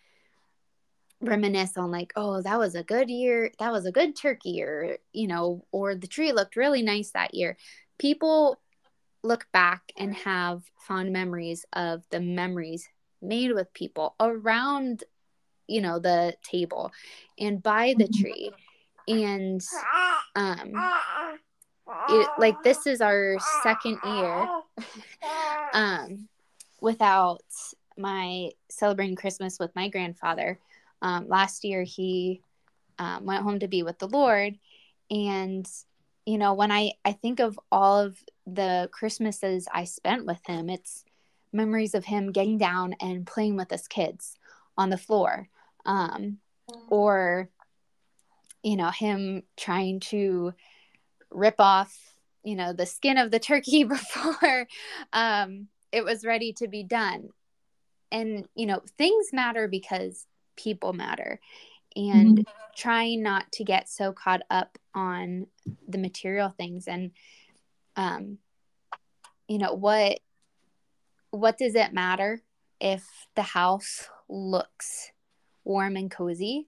reminisce 1.22 1.78
on 1.78 1.92
like 1.92 2.14
oh 2.16 2.42
that 2.42 2.58
was 2.58 2.76
a 2.76 2.84
good 2.84 3.10
year 3.10 3.52
that 3.60 3.74
was 3.74 3.86
a 3.86 3.92
good 3.92 4.16
turkey 4.16 4.64
or 4.64 4.98
you 5.12 5.28
know 5.28 5.66
or 5.70 5.94
the 5.94 6.08
tree 6.08 6.32
looked 6.32 6.56
really 6.56 6.82
nice 6.82 7.12
that 7.12 7.34
year. 7.34 7.58
People 7.98 8.60
look 9.24 9.48
back 9.52 9.92
and 9.98 10.16
have 10.16 10.64
fond 10.78 11.12
memories 11.12 11.66
of 11.74 12.04
the 12.10 12.20
memories 12.20 12.88
made 13.22 13.52
with 13.52 13.74
people 13.74 14.16
around 14.20 15.04
you 15.70 15.82
know 15.82 16.00
the 16.00 16.34
table 16.44 16.92
and 17.38 17.62
by 17.62 17.94
the 17.98 18.06
mm-hmm. 18.06 18.22
tree 18.22 18.52
and 19.08 19.62
um 20.36 20.72
it, 22.10 22.30
like 22.38 22.62
this 22.64 22.86
is 22.86 23.02
our 23.02 23.38
second 23.64 23.98
year 24.06 24.48
um 25.74 26.28
without 26.82 27.42
my 27.98 28.50
celebrating 28.70 29.16
christmas 29.16 29.60
with 29.60 29.76
my 29.76 29.90
grandfather 29.90 30.60
um, 31.02 31.28
last 31.28 31.64
year, 31.64 31.84
he 31.84 32.42
um, 32.98 33.26
went 33.26 33.44
home 33.44 33.60
to 33.60 33.68
be 33.68 33.84
with 33.84 34.00
the 34.00 34.08
Lord. 34.08 34.58
And, 35.10 35.68
you 36.26 36.38
know, 36.38 36.54
when 36.54 36.72
I, 36.72 36.94
I 37.06 37.14
think 37.14 37.40
of 37.40 37.60
all 37.72 38.00
of 38.00 38.18
the 38.46 38.90
Christmases 38.92 39.68
I 39.74 39.86
spent 39.86 40.26
with 40.26 40.40
him, 40.46 40.70
it's 40.70 41.06
memories 41.52 41.96
of 41.96 42.06
him 42.06 42.32
getting 42.32 42.58
down 42.58 42.96
and 43.00 43.26
playing 43.26 43.56
with 43.56 43.72
us 43.72 43.88
kids 43.88 44.36
on 44.78 44.90
the 44.90 44.98
floor. 44.98 45.50
Um, 45.86 46.38
or, 46.90 47.50
you 48.64 48.76
know, 48.76 48.90
him 48.90 49.44
trying 49.58 50.02
to 50.02 50.54
rip 51.32 51.56
off, 51.60 51.98
you 52.44 52.56
know, 52.56 52.74
the 52.74 52.86
skin 52.86 53.18
of 53.18 53.32
the 53.32 53.40
turkey 53.40 53.84
before 53.86 54.68
um, 55.14 55.68
it 55.92 56.04
was 56.04 56.26
ready 56.26 56.54
to 56.54 56.68
be 56.68 56.84
done. 56.84 57.30
And, 58.12 58.48
you 58.56 58.66
know, 58.66 58.82
things 58.98 59.28
matter 59.32 59.68
because 59.68 60.26
people 60.56 60.94
matter 60.94 61.40
and 61.96 62.40
mm-hmm. 62.40 62.52
trying 62.76 63.24
not 63.24 63.52
to 63.52 63.64
get 63.64 63.90
so 63.90 64.12
caught 64.12 64.42
up 64.50 64.78
on 64.94 65.48
the 65.88 65.98
material 65.98 66.50
things 66.50 66.88
and 66.88 67.12
um 67.96 68.38
you 69.48 69.58
know 69.58 69.74
what 69.74 70.20
what 71.32 71.58
does 71.58 71.76
it 71.76 71.94
matter 71.94 72.42
if 72.80 73.04
the 73.36 73.42
house 73.42 74.10
looks 74.28 75.12
warm 75.70 75.96
and 75.96 76.12
cozy 76.12 76.68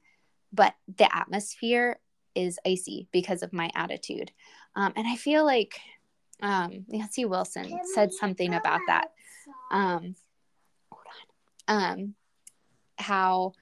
but 0.53 0.73
the 0.97 1.13
atmosphere 1.15 1.99
is 2.35 2.59
icy 2.65 3.07
because 3.11 3.43
of 3.43 3.53
my 3.53 3.69
attitude. 3.75 4.31
Um, 4.75 4.93
and 4.95 5.07
i 5.07 5.15
feel 5.15 5.45
like 5.45 5.79
um, 6.41 6.85
nancy 6.87 7.25
wilson 7.25 7.79
said 7.93 8.11
something 8.13 8.53
about 8.53 8.79
that. 8.87 9.11
um, 9.71 10.15
hold 10.91 11.05
on. 11.67 11.83
Um, 11.83 12.15
how 12.97 13.53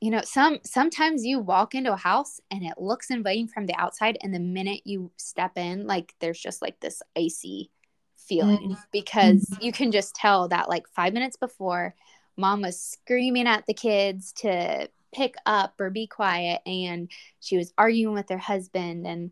you 0.00 0.10
know 0.10 0.20
some 0.24 0.58
sometimes 0.64 1.24
you 1.24 1.38
walk 1.38 1.74
into 1.74 1.92
a 1.92 1.96
house 1.96 2.40
and 2.50 2.62
it 2.62 2.74
looks 2.78 3.10
inviting 3.10 3.48
from 3.48 3.66
the 3.66 3.74
outside 3.76 4.18
and 4.22 4.34
the 4.34 4.40
minute 4.40 4.80
you 4.84 5.10
step 5.16 5.56
in 5.56 5.86
like 5.86 6.14
there's 6.20 6.40
just 6.40 6.62
like 6.62 6.78
this 6.80 7.02
icy 7.16 7.70
feeling 8.16 8.70
mm-hmm. 8.70 8.80
because 8.92 9.48
you 9.60 9.70
can 9.70 9.92
just 9.92 10.14
tell 10.14 10.48
that 10.48 10.68
like 10.68 10.88
5 10.88 11.12
minutes 11.12 11.36
before 11.36 11.94
mom 12.36 12.62
was 12.62 12.80
screaming 12.80 13.46
at 13.46 13.64
the 13.66 13.74
kids 13.74 14.32
to 14.32 14.88
pick 15.14 15.34
up 15.46 15.74
or 15.80 15.90
be 15.90 16.06
quiet 16.06 16.60
and 16.66 17.10
she 17.40 17.56
was 17.56 17.72
arguing 17.78 18.14
with 18.14 18.28
her 18.28 18.38
husband 18.38 19.06
and 19.06 19.30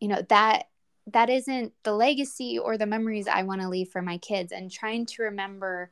you 0.00 0.08
know 0.08 0.22
that 0.28 0.68
that 1.06 1.30
isn't 1.30 1.72
the 1.84 1.92
legacy 1.92 2.58
or 2.58 2.76
the 2.76 2.86
memories 2.86 3.26
I 3.26 3.42
want 3.42 3.62
to 3.62 3.68
leave 3.68 3.88
for 3.88 4.02
my 4.02 4.18
kids 4.18 4.52
and 4.52 4.70
trying 4.70 5.06
to 5.06 5.22
remember 5.24 5.90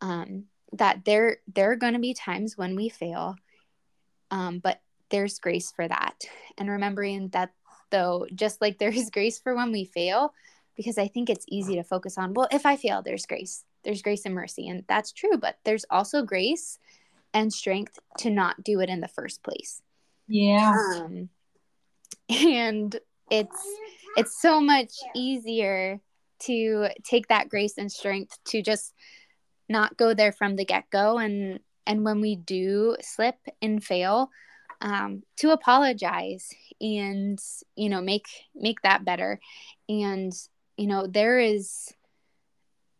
um, 0.00 0.44
that 0.72 1.04
there 1.04 1.38
there 1.54 1.70
are 1.70 1.76
going 1.76 1.92
to 1.92 1.98
be 1.98 2.14
times 2.14 2.56
when 2.58 2.74
we 2.74 2.88
fail 2.88 3.36
um, 4.30 4.58
but 4.58 4.80
there's 5.10 5.38
grace 5.38 5.70
for 5.70 5.86
that. 5.86 6.24
And 6.58 6.68
remembering 6.68 7.28
that, 7.28 7.52
though, 7.90 8.26
just 8.34 8.60
like 8.60 8.78
there's 8.80 9.10
grace 9.10 9.38
for 9.38 9.54
when 9.54 9.72
we 9.72 9.84
fail, 9.84 10.34
because 10.76 10.98
I 10.98 11.08
think 11.08 11.30
it's 11.30 11.46
easy 11.48 11.76
to 11.76 11.84
focus 11.84 12.18
on, 12.18 12.34
well, 12.34 12.48
if 12.50 12.66
I 12.66 12.76
fail, 12.76 13.02
there's 13.02 13.26
grace. 13.26 13.64
There's 13.84 14.02
grace 14.02 14.24
and 14.24 14.34
mercy. 14.34 14.68
And 14.68 14.84
that's 14.88 15.12
true. 15.12 15.36
But 15.38 15.58
there's 15.64 15.84
also 15.90 16.22
grace 16.22 16.78
and 17.32 17.52
strength 17.52 17.98
to 18.18 18.30
not 18.30 18.62
do 18.62 18.80
it 18.80 18.88
in 18.88 19.00
the 19.00 19.08
first 19.08 19.42
place. 19.42 19.82
Yeah. 20.28 20.74
Um, 20.96 21.28
and 22.28 22.96
it's 23.30 23.78
it's 24.16 24.40
so 24.40 24.60
much 24.60 24.92
easier 25.14 26.00
to 26.40 26.88
take 27.04 27.28
that 27.28 27.48
grace 27.48 27.78
and 27.78 27.90
strength 27.90 28.38
to 28.46 28.62
just 28.62 28.92
not 29.68 29.96
go 29.96 30.14
there 30.14 30.32
from 30.32 30.56
the 30.56 30.64
get-go 30.64 31.18
and 31.18 31.60
and 31.86 32.04
when 32.04 32.20
we 32.20 32.36
do 32.36 32.96
slip 33.00 33.36
and 33.60 33.82
fail 33.82 34.30
um, 34.80 35.22
to 35.36 35.50
apologize 35.50 36.50
and 36.80 37.38
you 37.76 37.88
know 37.88 38.00
make 38.00 38.26
make 38.54 38.80
that 38.82 39.04
better 39.04 39.40
and 39.88 40.32
you 40.76 40.86
know 40.86 41.06
there 41.06 41.38
is 41.38 41.92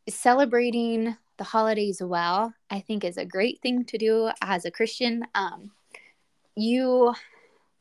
celebrating 0.09 1.17
the 1.37 1.45
holidays 1.45 2.01
well 2.03 2.55
i 2.71 2.81
think 2.81 3.05
is 3.05 3.17
a 3.17 3.25
great 3.25 3.61
thing 3.61 3.85
to 3.85 3.99
do 3.99 4.31
as 4.43 4.65
a 4.65 4.71
christian. 4.71 5.25
Um, 5.35 5.71
you 6.57 7.15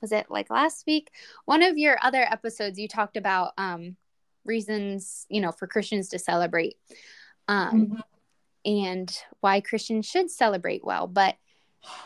was 0.02 0.12
it 0.12 0.26
like 0.30 0.50
last 0.50 0.84
week? 0.86 1.12
One 1.46 1.64
of 1.64 1.78
your 1.78 1.98
other 2.04 2.22
episodes 2.22 2.78
you 2.78 2.90
talked 2.90 3.16
about 3.16 3.54
um, 3.58 3.96
reasons 4.44 5.26
you 5.30 5.40
know 5.42 5.52
for 5.52 5.68
christians 5.68 6.10
to 6.10 6.20
celebrate 6.20 6.76
um, 7.48 7.88
mm-hmm. 7.88 8.00
and 8.66 9.18
why 9.42 9.62
Christians 9.62 10.06
should 10.06 10.30
celebrate 10.30 10.84
well. 10.84 11.08
But 11.08 11.36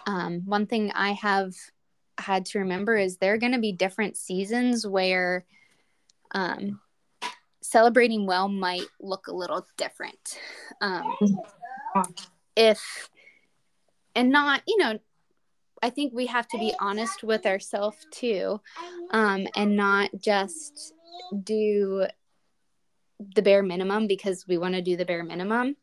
um, 0.05 0.41
one 0.45 0.65
thing 0.65 0.91
I 0.93 1.11
have 1.13 1.53
had 2.17 2.45
to 2.47 2.59
remember 2.59 2.95
is 2.95 3.17
there 3.17 3.33
are 3.33 3.39
going 3.39 3.53
to 3.53 3.59
be 3.59 3.71
different 3.71 4.17
seasons 4.17 4.85
where 4.85 5.45
um, 6.33 6.79
celebrating 7.69 8.25
well 8.25 8.47
might 8.47 8.87
look 8.99 9.27
a 9.27 9.35
little 9.35 9.65
different. 9.77 10.39
Um, 10.81 11.15
if, 12.55 13.09
and 14.15 14.31
not, 14.31 14.61
you 14.67 14.77
know, 14.77 14.99
I 15.83 15.89
think 15.89 16.13
we 16.13 16.25
have 16.27 16.47
to 16.49 16.57
be 16.57 16.73
honest 16.79 17.23
with 17.23 17.45
ourselves 17.45 17.97
too, 18.11 18.61
um, 19.11 19.47
and 19.55 19.75
not 19.75 20.09
just 20.19 20.93
do 21.43 22.07
the 23.35 23.41
bare 23.41 23.63
minimum 23.63 24.07
because 24.07 24.47
we 24.47 24.57
want 24.57 24.75
to 24.75 24.81
do 24.81 24.95
the 24.95 25.05
bare 25.05 25.23
minimum. 25.23 25.75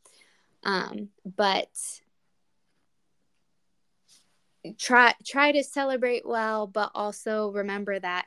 Um, 0.64 1.10
but 1.24 1.68
try 4.78 5.14
try 5.24 5.52
to 5.52 5.62
celebrate 5.62 6.26
well, 6.26 6.66
but 6.66 6.90
also 6.94 7.50
remember 7.50 7.98
that 7.98 8.26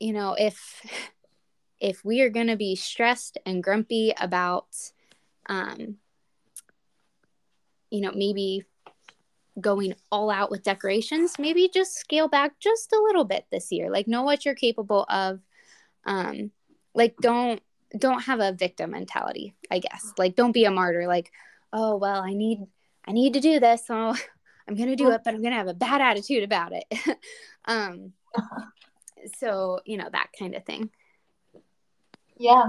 you 0.00 0.12
know 0.12 0.34
if 0.38 0.82
if 1.80 2.04
we 2.04 2.20
are 2.20 2.30
going 2.30 2.46
to 2.46 2.56
be 2.56 2.76
stressed 2.76 3.38
and 3.44 3.62
grumpy 3.62 4.12
about 4.18 4.68
um, 5.46 5.96
you 7.90 8.00
know 8.00 8.12
maybe 8.12 8.64
going 9.60 9.94
all 10.10 10.30
out 10.30 10.50
with 10.50 10.64
decorations 10.64 11.38
maybe 11.38 11.70
just 11.72 11.94
scale 11.94 12.26
back 12.26 12.58
just 12.58 12.92
a 12.92 13.00
little 13.00 13.24
bit 13.24 13.46
this 13.52 13.70
year. 13.70 13.88
Like 13.88 14.08
know 14.08 14.22
what 14.22 14.44
you're 14.44 14.54
capable 14.54 15.04
of. 15.08 15.40
Um 16.04 16.50
like 16.94 17.16
don't 17.20 17.62
don't 17.96 18.22
have 18.22 18.40
a 18.40 18.52
victim 18.52 18.90
mentality 18.90 19.54
i 19.70 19.78
guess. 19.78 20.12
Like 20.18 20.34
don't 20.34 20.52
be 20.52 20.64
a 20.64 20.70
martyr 20.70 21.06
like 21.06 21.30
oh 21.72 21.96
well 21.96 22.20
i 22.20 22.34
need 22.34 22.58
i 23.06 23.12
need 23.12 23.34
to 23.34 23.40
do 23.40 23.60
this. 23.60 23.86
So 23.86 24.14
i'm 24.68 24.74
gonna 24.74 24.96
do 24.96 25.10
it 25.10 25.20
but 25.24 25.34
i'm 25.34 25.42
gonna 25.42 25.54
have 25.54 25.68
a 25.68 25.74
bad 25.74 26.00
attitude 26.00 26.42
about 26.42 26.72
it. 26.72 26.84
Um 27.66 28.12
so 29.38 29.80
you 29.86 29.96
know 29.96 30.08
that 30.12 30.28
kind 30.38 30.54
of 30.54 30.66
thing 30.66 30.90
yeah 32.38 32.68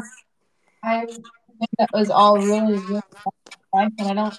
i 0.84 1.06
think 1.06 1.70
that 1.78 1.90
was 1.94 2.10
all 2.10 2.38
really 2.38 2.78
really 2.78 3.02
and 3.74 3.94
i 4.00 4.14
don't 4.14 4.38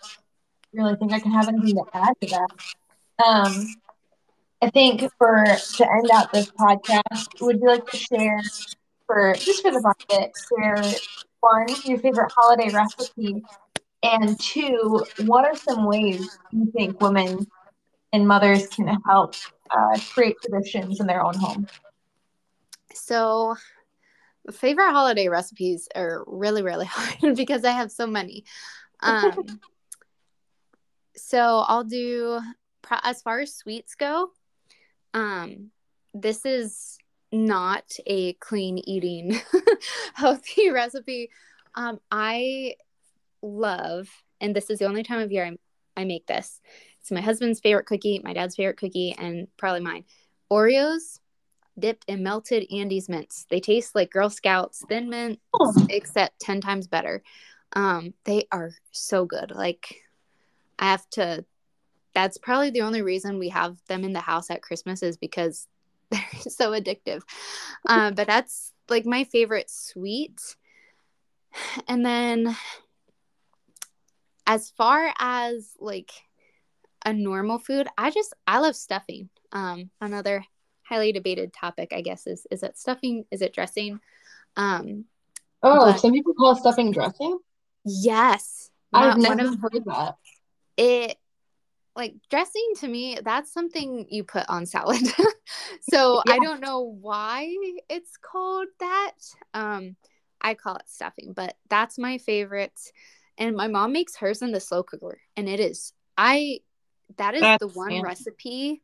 really 0.73 0.97
think 0.97 1.13
i 1.13 1.19
can 1.21 1.33
have 1.33 1.49
anything 1.49 1.75
to 1.77 1.85
add 1.95 2.15
to 2.21 2.29
that 2.29 2.49
um 3.27 3.67
i 4.63 4.71
think 4.71 5.03
for 5.19 5.45
to 5.75 5.85
end 5.91 6.11
out 6.13 6.33
this 6.33 6.51
podcast 6.53 7.29
would 7.41 7.59
you 7.61 7.69
like 7.69 7.87
to 7.91 7.97
share 7.97 8.43
for 9.07 9.35
just 9.35 9.63
for 9.63 9.71
the 9.71 9.81
bucket, 9.81 10.33
share 10.49 10.93
one, 11.41 11.67
your 11.85 11.99
favorite 11.99 12.31
holiday 12.37 12.71
recipe, 12.71 13.43
and 14.03 14.39
two, 14.41 15.05
what 15.27 15.45
are 15.45 15.55
some 15.57 15.87
ways 15.87 16.39
you 16.53 16.71
think 16.73 17.01
women 17.01 17.47
and 18.13 18.27
mothers 18.27 18.67
can 18.69 18.87
help 19.07 19.35
uh, 19.71 19.99
create 20.13 20.37
traditions 20.43 21.01
in 21.01 21.07
their 21.07 21.25
own 21.25 21.35
home? 21.35 21.67
So, 22.95 23.55
favorite 24.53 24.93
holiday 24.93 25.29
recipes 25.29 25.89
are 25.95 26.25
really, 26.27 26.63
really 26.63 26.87
hard 26.91 27.37
because 27.37 27.65
I 27.65 27.73
have 27.73 27.91
so 27.91 28.07
many. 28.07 28.45
Um, 29.01 29.33
so, 31.17 31.65
I'll 31.67 31.85
do 31.85 32.41
as 33.03 33.23
far 33.23 33.41
as 33.41 33.55
sweets 33.55 33.95
go. 33.95 34.31
Um, 35.15 35.71
this 36.15 36.45
is 36.47 36.99
not 37.33 37.85
a 38.07 38.35
clean 38.35 38.79
eating 38.79 39.39
healthy 40.15 40.71
recipe. 40.71 41.31
Um, 41.75 41.99
I 42.11 42.77
love, 43.43 44.09
and 44.41 44.55
this 44.55 44.71
is 44.71 44.79
the 44.79 44.87
only 44.87 45.03
time 45.03 45.21
of 45.21 45.33
year 45.33 45.45
I, 45.45 46.01
I 46.01 46.05
make 46.05 46.27
this. 46.27 46.61
it's 47.01 47.11
my 47.11 47.21
husband's 47.21 47.61
favorite 47.61 47.87
cookie, 47.87 48.21
my 48.23 48.33
dad's 48.33 48.57
favorite 48.57 48.79
cookie, 48.79 49.15
and 49.19 49.49
probably 49.57 49.81
mine. 49.81 50.05
Oreos 50.51 51.19
dipped 51.79 52.05
in 52.09 52.23
melted 52.23 52.67
Andes 52.73 53.09
mints. 53.09 53.47
They 53.51 53.61
taste 53.61 53.95
like 53.95 54.11
Girl 54.11 54.31
Scouts 54.31 54.85
thin 54.89 55.09
mints, 55.09 55.41
oh. 55.55 55.87
except 55.91 56.41
10 56.41 56.61
times 56.61 56.87
better. 56.87 57.23
Um, 57.75 58.15
they 58.25 58.47
are 58.53 58.73
so 58.93 59.25
good. 59.25 59.53
Like, 59.55 60.03
I 60.79 60.87
have 60.87 61.09
to, 61.11 61.45
that's 62.15 62.39
probably 62.39 62.71
the 62.71 62.83
only 62.83 63.03
reason 63.03 63.39
we 63.39 63.51
have 63.51 63.77
them 63.89 64.05
in 64.05 64.13
the 64.13 64.21
house 64.21 64.51
at 64.51 64.63
Christmas 64.63 65.03
is 65.03 65.17
because 65.17 65.67
they're 66.11 66.21
so 66.41 66.71
addictive. 66.73 67.23
Um, 67.89 68.15
but 68.15 68.27
that's 68.27 68.73
like 68.89 69.05
my 69.07 69.25
favorite 69.25 69.71
sweet. 69.71 70.41
And 71.89 72.05
then, 72.05 72.57
as 74.47 74.71
far 74.71 75.13
as 75.19 75.73
like 75.81 76.13
a 77.05 77.13
normal 77.13 77.59
food, 77.59 77.89
I 77.97 78.11
just, 78.11 78.35
I 78.47 78.59
love 78.61 78.77
stuffing. 78.77 79.31
Um, 79.53 79.91
another 80.01 80.45
highly 80.89 81.13
debated 81.13 81.53
topic, 81.53 81.93
I 81.93 82.01
guess, 82.01 82.27
is 82.27 82.47
is 82.51 82.63
it 82.63 82.79
stuffing? 82.79 83.25
Is 83.31 83.43
it 83.43 83.53
dressing? 83.53 84.01
Um, 84.57 85.05
oh, 85.63 85.93
but, 85.93 85.99
some 85.99 86.13
people 86.13 86.35
call 86.35 86.57
stuffing 86.57 86.93
dressing. 86.93 87.39
Yes, 87.85 88.71
I've 88.93 89.19
never 89.19 89.49
of, 89.49 89.61
heard 89.61 89.85
that. 89.87 90.17
It 90.77 91.17
like 91.95 92.15
dressing 92.31 92.73
to 92.81 92.89
me, 92.89 93.19
that's 93.25 93.53
something 93.53 94.07
you 94.11 94.23
put 94.23 94.45
on 94.49 94.67
salad. 94.67 95.03
so 95.91 96.23
yeah. 96.27 96.35
I 96.35 96.39
don't 96.39 96.61
know 96.61 96.81
why 97.01 97.49
it's 97.89 98.17
called 98.19 98.69
that. 98.81 99.13
Um, 99.55 99.97
I 100.41 100.55
call 100.55 100.77
it 100.77 100.89
stuffing, 100.89 101.33
but 101.35 101.57
that's 101.71 101.99
my 101.99 102.19
favorite. 102.19 102.79
And 103.39 103.57
my 103.57 103.67
mom 103.67 103.93
makes 103.93 104.17
hers 104.17 104.43
in 104.43 104.53
the 104.53 104.61
slow 104.61 104.83
cooker, 104.83 105.19
and 105.37 105.49
it 105.49 105.61
is 105.61 105.93
I. 106.17 106.61
That 107.19 107.35
is 107.35 107.41
that's 107.41 107.61
the 107.61 107.69
one 107.69 107.91
fancy. 107.91 108.03
recipe 108.05 108.83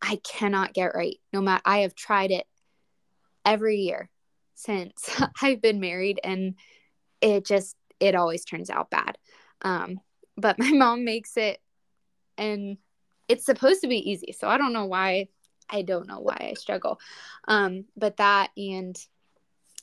I 0.00 0.16
cannot 0.16 0.74
get 0.74 0.94
right. 0.94 1.18
No 1.32 1.40
matter 1.40 1.62
I 1.64 1.78
have 1.78 1.94
tried 1.94 2.30
it 2.30 2.46
every 3.44 3.78
year 3.78 4.08
since 4.54 5.10
I've 5.42 5.62
been 5.62 5.80
married 5.80 6.20
and 6.22 6.54
it 7.20 7.46
just 7.46 7.76
it 8.00 8.14
always 8.14 8.44
turns 8.44 8.70
out 8.70 8.90
bad. 8.90 9.18
Um, 9.62 10.00
but 10.36 10.58
my 10.58 10.70
mom 10.72 11.04
makes 11.04 11.36
it 11.36 11.60
and 12.36 12.78
it's 13.28 13.44
supposed 13.44 13.82
to 13.82 13.88
be 13.88 14.10
easy. 14.10 14.32
So 14.32 14.48
I 14.48 14.58
don't 14.58 14.72
know 14.72 14.86
why 14.86 15.28
I 15.70 15.82
don't 15.82 16.06
know 16.06 16.20
why 16.20 16.36
I 16.50 16.54
struggle. 16.54 16.98
Um, 17.46 17.84
but 17.96 18.16
that 18.16 18.50
and 18.56 18.96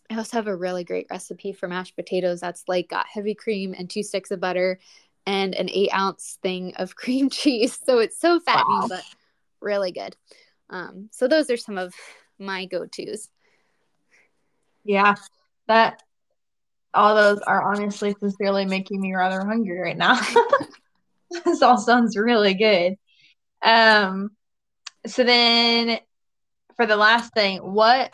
I 0.10 0.18
also 0.18 0.38
have 0.38 0.48
a 0.48 0.56
really 0.56 0.84
great 0.84 1.08
recipe 1.10 1.52
for 1.52 1.68
mashed 1.68 1.96
potatoes 1.96 2.40
that's 2.40 2.64
like 2.68 2.90
got 2.90 3.08
heavy 3.08 3.34
cream 3.34 3.76
and 3.78 3.90
two 3.90 4.04
sticks 4.04 4.32
of 4.32 4.40
butter 4.40 4.80
and 5.26 5.56
an 5.56 5.70
eight 5.70 5.90
ounce 5.94 6.38
thing 6.42 6.74
of 6.76 6.96
cream 6.96 7.30
cheese. 7.30 7.80
So 7.86 8.00
it's 8.00 8.20
so 8.20 8.40
fattening, 8.40 8.82
wow. 8.82 8.88
but 8.90 9.04
really 9.66 9.92
good. 9.92 10.16
Um, 10.70 11.10
so 11.12 11.28
those 11.28 11.50
are 11.50 11.58
some 11.58 11.78
of 11.78 11.94
my 12.40 12.66
go-tos. 12.66 13.30
Yeah, 14.84 15.16
that 15.68 16.02
all 16.94 17.16
those 17.16 17.40
are 17.42 17.74
honestly 17.74 18.16
sincerely 18.20 18.66
making 18.66 19.02
me 19.02 19.14
rather 19.14 19.44
hungry 19.46 19.80
right 19.80 19.98
now. 19.98 20.20
this 21.46 21.62
all 21.62 21.78
sounds 21.78 22.16
really 22.16 22.54
good. 22.54 22.96
Um, 23.64 24.30
so 25.06 25.24
then 25.24 26.00
for 26.76 26.86
the 26.86 26.96
last 26.96 27.34
thing, 27.34 27.60
what 27.60 28.14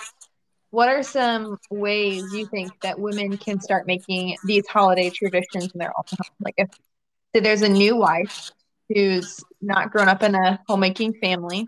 what 0.72 0.88
are 0.88 1.04
some 1.04 1.58
ways 1.70 2.24
you 2.34 2.48
think 2.48 2.72
that 2.82 2.98
women 2.98 3.38
can 3.38 3.60
start 3.60 3.86
making 3.86 4.38
these 4.46 4.66
holiday 4.68 5.10
traditions 5.10 5.70
in 5.74 5.80
their 5.80 5.90
own 5.98 6.06
home? 6.10 6.36
Like 6.40 6.56
if 6.58 6.70
there's 7.34 7.62
a 7.62 7.70
new 7.70 7.98
wife 7.98 8.52
who's 8.88 9.44
not 9.62 9.91
grown 9.91 10.08
up 10.08 10.24
in 10.24 10.36
a 10.36 10.60
homemaking 10.67 11.13
family, 11.21 11.67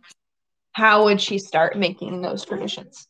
how 0.74 1.06
would 1.06 1.22
she 1.22 1.38
start 1.38 1.78
making 1.78 2.22
those 2.22 2.46
traditions? 2.46 3.08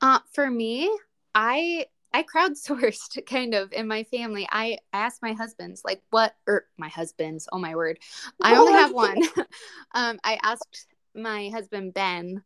Uh, 0.00 0.18
for 0.32 0.50
me, 0.50 0.94
I 1.34 1.86
I 2.12 2.22
crowdsourced 2.22 3.26
kind 3.26 3.54
of 3.54 3.72
in 3.72 3.88
my 3.88 4.04
family. 4.04 4.46
I 4.50 4.78
asked 4.92 5.22
my 5.22 5.32
husband's 5.32 5.82
like 5.84 6.02
what 6.10 6.34
or 6.46 6.66
my 6.76 6.88
husband's, 6.88 7.48
oh 7.50 7.58
my 7.58 7.74
word. 7.74 7.98
I 8.40 8.56
only 8.56 8.72
have 8.72 8.92
one. 8.92 9.20
um, 9.94 10.20
I 10.22 10.38
asked 10.42 10.86
my 11.14 11.48
husband 11.48 11.94
Ben, 11.94 12.42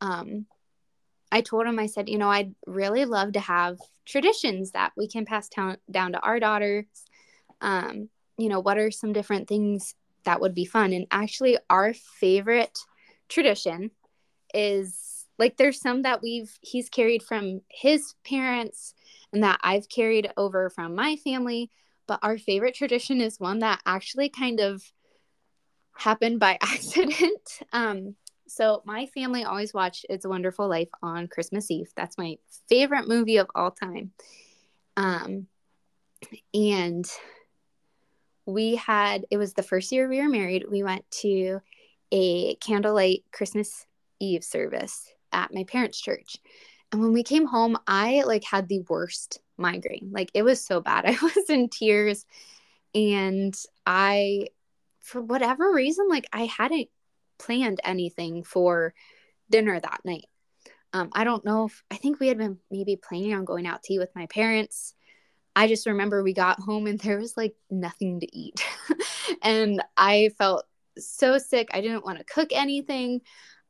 um, 0.00 0.46
I 1.32 1.42
told 1.42 1.66
him, 1.66 1.78
I 1.78 1.86
said, 1.86 2.08
you 2.08 2.18
know, 2.18 2.30
I'd 2.30 2.54
really 2.66 3.04
love 3.04 3.32
to 3.32 3.40
have 3.40 3.78
traditions 4.04 4.72
that 4.72 4.92
we 4.96 5.06
can 5.06 5.24
pass 5.24 5.48
down 5.48 5.76
down 5.90 6.12
to 6.12 6.20
our 6.20 6.40
daughters. 6.40 6.86
Um, 7.60 8.08
you 8.38 8.48
know, 8.48 8.60
what 8.60 8.78
are 8.78 8.90
some 8.90 9.12
different 9.12 9.48
things 9.48 9.94
that 10.24 10.40
would 10.40 10.54
be 10.54 10.64
fun? 10.64 10.92
And 10.92 11.06
actually, 11.10 11.58
our 11.68 11.94
favorite 11.94 12.78
tradition 13.28 13.90
is 14.52 15.26
like 15.38 15.56
there's 15.56 15.80
some 15.80 16.02
that 16.02 16.22
we've 16.22 16.58
he's 16.60 16.88
carried 16.88 17.22
from 17.22 17.60
his 17.68 18.14
parents 18.24 18.94
and 19.32 19.42
that 19.42 19.60
I've 19.62 19.88
carried 19.88 20.32
over 20.36 20.70
from 20.70 20.94
my 20.94 21.16
family. 21.16 21.70
But 22.06 22.20
our 22.22 22.38
favorite 22.38 22.74
tradition 22.74 23.20
is 23.20 23.38
one 23.38 23.60
that 23.60 23.80
actually 23.86 24.28
kind 24.28 24.60
of 24.60 24.82
happened 25.96 26.40
by 26.40 26.58
accident. 26.62 27.60
Um, 27.72 28.16
so 28.48 28.82
my 28.84 29.06
family 29.06 29.44
always 29.44 29.72
watched 29.72 30.06
It's 30.08 30.24
a 30.24 30.28
Wonderful 30.28 30.68
Life 30.68 30.88
on 31.02 31.28
Christmas 31.28 31.70
Eve. 31.70 31.90
That's 31.96 32.18
my 32.18 32.36
favorite 32.68 33.06
movie 33.06 33.36
of 33.36 33.46
all 33.54 33.70
time. 33.70 34.10
Um, 34.96 35.46
and 36.52 37.06
we 38.52 38.76
had 38.76 39.26
it 39.30 39.36
was 39.36 39.54
the 39.54 39.62
first 39.62 39.92
year 39.92 40.08
we 40.08 40.20
were 40.20 40.28
married 40.28 40.64
we 40.70 40.82
went 40.82 41.08
to 41.10 41.60
a 42.12 42.54
candlelight 42.56 43.24
christmas 43.32 43.86
eve 44.20 44.44
service 44.44 45.12
at 45.32 45.52
my 45.52 45.64
parents 45.64 46.00
church. 46.00 46.36
And 46.92 47.00
when 47.00 47.12
we 47.12 47.22
came 47.22 47.46
home 47.46 47.78
i 47.86 48.22
like 48.22 48.44
had 48.44 48.68
the 48.68 48.84
worst 48.88 49.40
migraine. 49.56 50.10
Like 50.12 50.30
it 50.34 50.42
was 50.42 50.64
so 50.64 50.80
bad. 50.80 51.04
I 51.06 51.16
was 51.22 51.48
in 51.48 51.68
tears. 51.68 52.24
And 52.94 53.54
i 53.86 54.46
for 55.00 55.20
whatever 55.20 55.72
reason 55.72 56.08
like 56.08 56.28
i 56.32 56.44
hadn't 56.44 56.88
planned 57.38 57.80
anything 57.84 58.42
for 58.44 58.92
dinner 59.50 59.80
that 59.80 60.00
night. 60.04 60.26
Um, 60.92 61.10
i 61.12 61.24
don't 61.24 61.44
know 61.44 61.66
if 61.66 61.82
i 61.90 61.96
think 61.96 62.18
we 62.18 62.28
had 62.28 62.38
been 62.38 62.58
maybe 62.70 62.96
planning 62.96 63.34
on 63.34 63.44
going 63.44 63.66
out 63.66 63.82
to 63.84 63.94
eat 63.94 64.00
with 64.00 64.14
my 64.14 64.26
parents 64.26 64.94
I 65.56 65.66
just 65.66 65.86
remember 65.86 66.22
we 66.22 66.32
got 66.32 66.60
home 66.60 66.86
and 66.86 66.98
there 66.98 67.18
was 67.18 67.36
like 67.36 67.54
nothing 67.70 68.20
to 68.20 68.36
eat. 68.36 68.64
and 69.42 69.82
I 69.96 70.30
felt 70.38 70.64
so 70.98 71.38
sick. 71.38 71.68
I 71.72 71.80
didn't 71.80 72.04
want 72.04 72.18
to 72.18 72.24
cook 72.24 72.50
anything. 72.52 73.20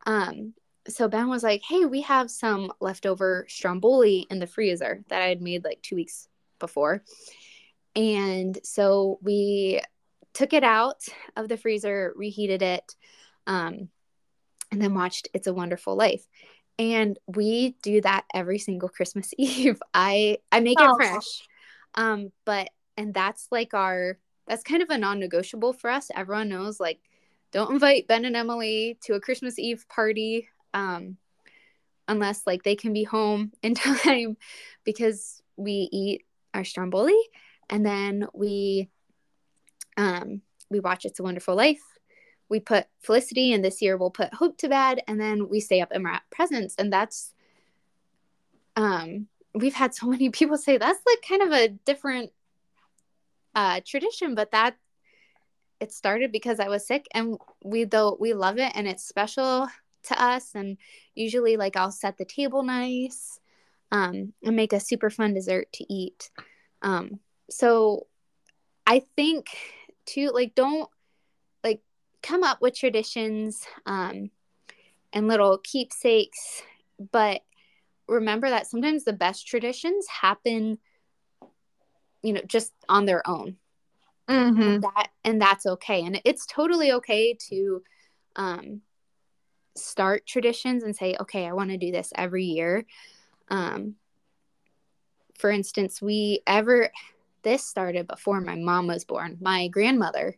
Um, 0.07 0.55
so 0.89 1.09
Ben 1.09 1.29
was 1.29 1.43
like, 1.43 1.63
Hey, 1.67 1.85
we 1.85 2.03
have 2.03 2.31
some 2.31 2.73
leftover 2.81 3.47
stromboli 3.49 4.27
in 4.31 4.39
the 4.39 4.47
freezer 4.47 5.05
that 5.09 5.23
I 5.23 5.29
had 5.29 5.43
made 5.43 5.65
like 5.65 5.81
two 5.83 5.97
weeks 5.97 6.29
before. 6.59 7.03
And 7.97 8.59
so 8.63 9.19
we 9.23 9.81
took 10.33 10.53
it 10.53 10.65
out 10.65 11.03
of 11.37 11.49
the 11.49 11.57
freezer, 11.57 12.13
reheated 12.17 12.63
it, 12.63 12.95
um, 13.47 13.89
and 14.71 14.81
then 14.81 14.95
watched 14.95 15.29
It's 15.35 15.49
a 15.49 15.55
Wonderful 15.55 15.97
Life. 15.97 16.25
And 16.79 17.19
we 17.27 17.77
do 17.83 18.01
that 18.03 18.25
every 18.33 18.59
single 18.59 18.89
Christmas 18.89 19.35
Eve. 19.39 19.83
I 19.93 20.39
I 20.53 20.61
make 20.61 20.79
oh. 20.81 20.95
it 20.95 20.97
fresh. 20.97 21.43
Um, 21.95 22.33
but 22.45 22.71
and 22.97 23.15
that's 23.15 23.49
like 23.51 23.75
our 23.75 24.19
that's 24.47 24.63
kind 24.63 24.83
of 24.83 24.91
a 24.91 24.99
non-negotiable 24.99 25.73
for 25.73 25.91
us. 25.91 26.11
Everyone 26.15 26.49
knows 26.49 26.81
like 26.81 27.01
don't 27.53 27.73
invite 27.73 28.07
Ben 28.07 28.25
and 28.25 28.37
Emily 28.37 28.99
to 29.03 29.15
a 29.15 29.21
Christmas 29.21 29.59
Eve 29.59 29.87
party 29.89 30.49
um, 30.75 31.17
unless 32.09 32.47
like 32.47 32.63
they 32.63 32.77
can 32.77 32.93
be 32.93 33.05
home 33.05 33.53
in 33.63 33.75
time 33.75 34.37
because 34.85 35.43
we 35.57 35.89
eat 35.93 36.25
our 36.55 36.65
stromboli 36.65 37.19
and 37.71 37.87
then 37.87 38.27
we 38.35 38.89
um, 39.97 40.43
we 40.71 40.81
watch 40.81 41.05
It's 41.05 41.21
a 41.21 41.23
Wonderful 41.23 41.55
Life. 41.55 41.83
We 42.49 42.59
put 42.61 42.87
Felicity, 43.01 43.53
and 43.53 43.65
this 43.65 43.81
year 43.81 43.97
we'll 43.97 44.11
put 44.11 44.35
Hope 44.35 44.59
to 44.59 44.69
bed, 44.69 45.03
and 45.07 45.21
then 45.21 45.49
we 45.49 45.61
stay 45.61 45.81
up 45.81 45.93
and 45.93 46.05
wrap 46.05 46.25
presents, 46.31 46.75
and 46.77 46.93
that's 46.93 47.33
um 48.77 49.27
we've 49.55 49.75
had 49.75 49.95
so 49.95 50.07
many 50.07 50.31
people 50.31 50.57
say 50.57 50.79
that's 50.79 51.01
like 51.07 51.23
kind 51.27 51.43
of 51.43 51.53
a 51.53 51.69
different 51.69 52.33
uh, 53.55 53.81
tradition, 53.85 54.35
but 54.35 54.53
that 54.53 54.77
it 55.81 55.93
started 55.93 56.31
because 56.31 56.61
I 56.61 56.69
was 56.69 56.87
sick, 56.87 57.07
and 57.15 57.39
we 57.65 57.85
though 57.85 58.17
we 58.21 58.35
love 58.35 58.59
it, 58.59 58.73
and 58.75 58.87
it's 58.87 59.05
special 59.05 59.69
to 60.05 60.23
us. 60.23 60.55
And 60.55 60.77
usually, 61.15 61.57
like 61.57 61.77
I'll 61.77 61.91
set 61.91 62.19
the 62.19 62.25
table 62.25 62.63
nice, 62.63 63.41
um, 63.91 64.33
and 64.45 64.57
make 64.57 64.73
a 64.73 64.81
super 64.81 65.11
fun 65.11 65.35
dessert 65.35 65.73
to 65.75 65.93
eat. 65.93 66.31
Um, 66.83 67.21
so 67.49 68.07
I 68.87 69.03
think 69.17 69.47
to 70.07 70.31
like 70.31 70.55
don't 70.55 70.89
like 71.65 71.81
come 72.23 72.43
up 72.43 72.61
with 72.61 72.75
traditions 72.75 73.65
um, 73.87 74.31
and 75.13 75.29
little 75.29 75.59
keepsakes, 75.59 76.63
but 77.11 77.43
remember 78.11 78.51
that 78.51 78.67
sometimes 78.67 79.05
the 79.05 79.13
best 79.13 79.47
traditions 79.47 80.07
happen 80.09 80.79
you 82.23 82.33
know 82.33 82.43
just 82.47 82.73
on 82.89 83.07
their 83.07 83.27
own. 83.29 83.57
Mm-hmm. 84.29 84.81
that 84.81 85.09
and 85.25 85.41
that's 85.41 85.67
okay. 85.67 86.05
And 86.05 86.21
it's 86.25 86.47
totally 86.47 86.93
okay 86.93 87.35
to 87.49 87.83
um 88.37 88.83
start 89.77 90.27
traditions 90.27 90.83
and 90.83 90.95
say 90.95 91.17
okay 91.21 91.47
i 91.47 91.53
want 91.53 91.71
to 91.71 91.79
do 91.79 91.91
this 91.91 92.13
every 92.15 92.45
year. 92.45 92.85
Um 93.49 93.95
for 95.39 95.51
instance 95.51 96.03
we 96.03 96.41
ever 96.47 96.91
this 97.43 97.65
started 97.65 98.07
before 98.07 98.41
my 98.41 98.57
mom 98.57 98.87
was 98.87 99.05
born. 99.05 99.39
My 99.41 99.69
grandmother 99.69 100.37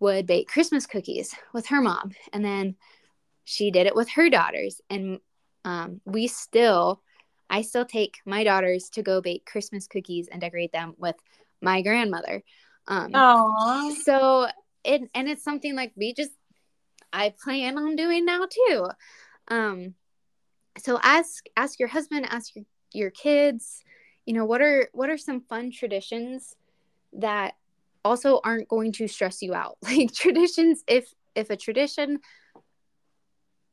would 0.00 0.26
bake 0.26 0.48
christmas 0.48 0.86
cookies 0.86 1.34
with 1.52 1.66
her 1.66 1.80
mom 1.80 2.12
and 2.32 2.44
then 2.44 2.74
she 3.44 3.70
did 3.70 3.86
it 3.86 3.94
with 3.94 4.08
her 4.10 4.30
daughters. 4.30 4.80
And 4.90 5.20
um, 5.64 6.00
we 6.04 6.26
still 6.26 7.00
i 7.50 7.62
still 7.62 7.84
take 7.84 8.16
my 8.24 8.44
daughters 8.44 8.88
to 8.90 9.02
go 9.02 9.20
bake 9.20 9.44
christmas 9.46 9.86
cookies 9.86 10.28
and 10.28 10.40
decorate 10.40 10.72
them 10.72 10.94
with 10.98 11.16
my 11.60 11.82
grandmother. 11.82 12.42
Um, 12.86 13.12
Aww. 13.12 13.92
so 14.04 14.48
it 14.84 15.02
and 15.14 15.28
it's 15.28 15.42
something 15.42 15.74
like 15.74 15.92
we 15.96 16.12
just 16.12 16.32
i 17.12 17.32
plan 17.42 17.78
on 17.78 17.96
doing 17.96 18.24
now 18.24 18.46
too. 18.50 18.88
Um 19.48 19.94
so 20.78 20.98
ask 21.02 21.44
ask 21.56 21.78
your 21.78 21.88
husband 21.88 22.26
ask 22.28 22.54
your, 22.54 22.64
your 22.92 23.10
kids 23.10 23.82
you 24.26 24.34
know 24.34 24.44
what 24.44 24.60
are 24.60 24.88
what 24.92 25.08
are 25.08 25.16
some 25.18 25.40
fun 25.40 25.70
traditions 25.70 26.56
that 27.12 27.54
also 28.04 28.40
aren't 28.44 28.68
going 28.68 28.92
to 28.92 29.08
stress 29.08 29.40
you 29.40 29.54
out? 29.54 29.78
Like 29.82 30.12
traditions 30.12 30.82
if 30.86 31.12
if 31.34 31.50
a 31.50 31.56
tradition 31.56 32.20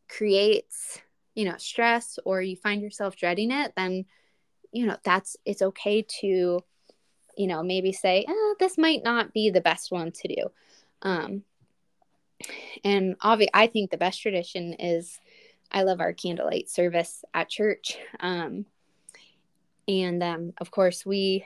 creates 0.08 1.02
you 1.36 1.45
know 1.45 1.55
stress 1.57 2.19
or 2.25 2.41
you 2.41 2.55
find 2.55 2.82
yourself 2.82 3.15
dreading 3.15 3.51
it 3.51 3.73
then 3.75 4.05
you 4.71 4.86
know 4.86 4.97
that's 5.03 5.38
it's 5.45 5.61
okay 5.61 6.01
to 6.01 6.59
you 7.38 7.47
know 7.47 7.63
maybe 7.63 7.91
say 7.91 8.25
eh, 8.27 8.53
this 8.59 8.77
might 8.77 9.03
not 9.03 9.34
be 9.34 9.49
the 9.49 9.61
best 9.61 9.91
one 9.91 10.11
to 10.11 10.27
do 10.27 10.51
um 11.03 11.43
and 12.84 13.15
obviously 13.21 13.51
i 13.53 13.67
think 13.67 13.89
the 13.91 13.97
best 13.97 14.21
tradition 14.21 14.73
is 14.73 15.19
i 15.71 15.84
love 15.84 16.01
our 16.01 16.13
candlelight 16.13 16.69
service 16.69 17.23
at 17.34 17.49
church 17.49 17.97
um 18.19 18.65
and 19.88 20.21
um 20.21 20.53
of 20.59 20.71
course 20.71 21.05
we 21.05 21.45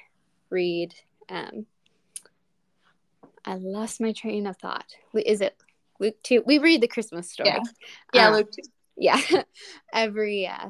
read 0.50 0.96
um 1.30 1.66
i 3.44 3.56
lost 3.56 4.02
my 4.02 4.12
train 4.12 4.48
of 4.48 4.58
thought 4.58 4.96
is 5.14 5.42
it 5.42 5.56
Luke 6.00 6.22
2. 6.24 6.44
We 6.46 6.58
read 6.58 6.82
the 6.82 6.88
Christmas 6.88 7.32
story. 7.32 7.50
Yeah, 7.50 7.60
yeah 8.14 8.28
um, 8.28 8.34
Luke 8.34 8.52
2. 8.52 8.62
Yeah. 8.98 9.20
every 9.94 10.48
uh 10.48 10.70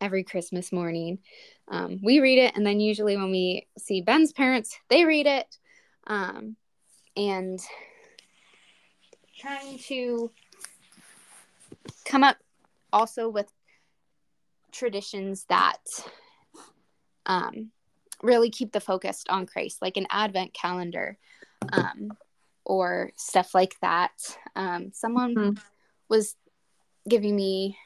every 0.00 0.24
Christmas 0.24 0.72
morning. 0.72 1.18
Um, 1.68 2.00
we 2.02 2.20
read 2.20 2.38
it 2.38 2.56
and 2.56 2.66
then 2.66 2.80
usually 2.80 3.16
when 3.16 3.30
we 3.30 3.68
see 3.78 4.00
Ben's 4.00 4.32
parents, 4.32 4.76
they 4.88 5.04
read 5.04 5.26
it. 5.26 5.56
Um 6.06 6.56
and 7.16 7.60
trying 9.38 9.78
to 9.78 10.30
come 12.04 12.24
up 12.24 12.36
also 12.92 13.28
with 13.28 13.50
traditions 14.72 15.44
that 15.48 15.78
um 17.26 17.70
really 18.22 18.50
keep 18.50 18.72
the 18.72 18.80
focus 18.80 19.22
on 19.28 19.46
Christ, 19.46 19.80
like 19.80 19.96
an 19.96 20.06
advent 20.10 20.52
calendar. 20.54 21.18
Um, 21.72 22.12
or 22.68 23.10
stuff 23.16 23.54
like 23.54 23.74
that. 23.80 24.12
Um, 24.54 24.92
someone 24.92 25.34
mm-hmm. 25.34 25.58
was 26.08 26.36
giving 27.08 27.36
me 27.36 27.76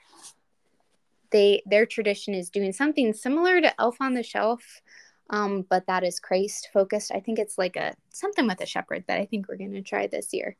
they 1.30 1.62
their 1.66 1.86
tradition 1.86 2.34
is 2.34 2.50
doing 2.50 2.72
something 2.72 3.12
similar 3.12 3.60
to 3.60 3.80
Elf 3.80 3.96
on 4.00 4.14
the 4.14 4.22
Shelf, 4.22 4.82
um, 5.30 5.66
but 5.68 5.86
that 5.86 6.04
is 6.04 6.20
Christ 6.20 6.68
focused. 6.72 7.10
I 7.12 7.20
think 7.20 7.38
it's 7.38 7.58
like 7.58 7.76
a 7.76 7.94
something 8.10 8.46
with 8.46 8.60
a 8.60 8.66
shepherd 8.66 9.04
that 9.08 9.18
I 9.18 9.24
think 9.24 9.48
we're 9.48 9.56
gonna 9.56 9.82
try 9.82 10.06
this 10.06 10.32
year. 10.32 10.56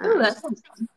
Um, 0.00 0.12
oh, 0.12 0.18
that 0.18 0.40
sounds 0.40 0.62
fun. 0.66 0.88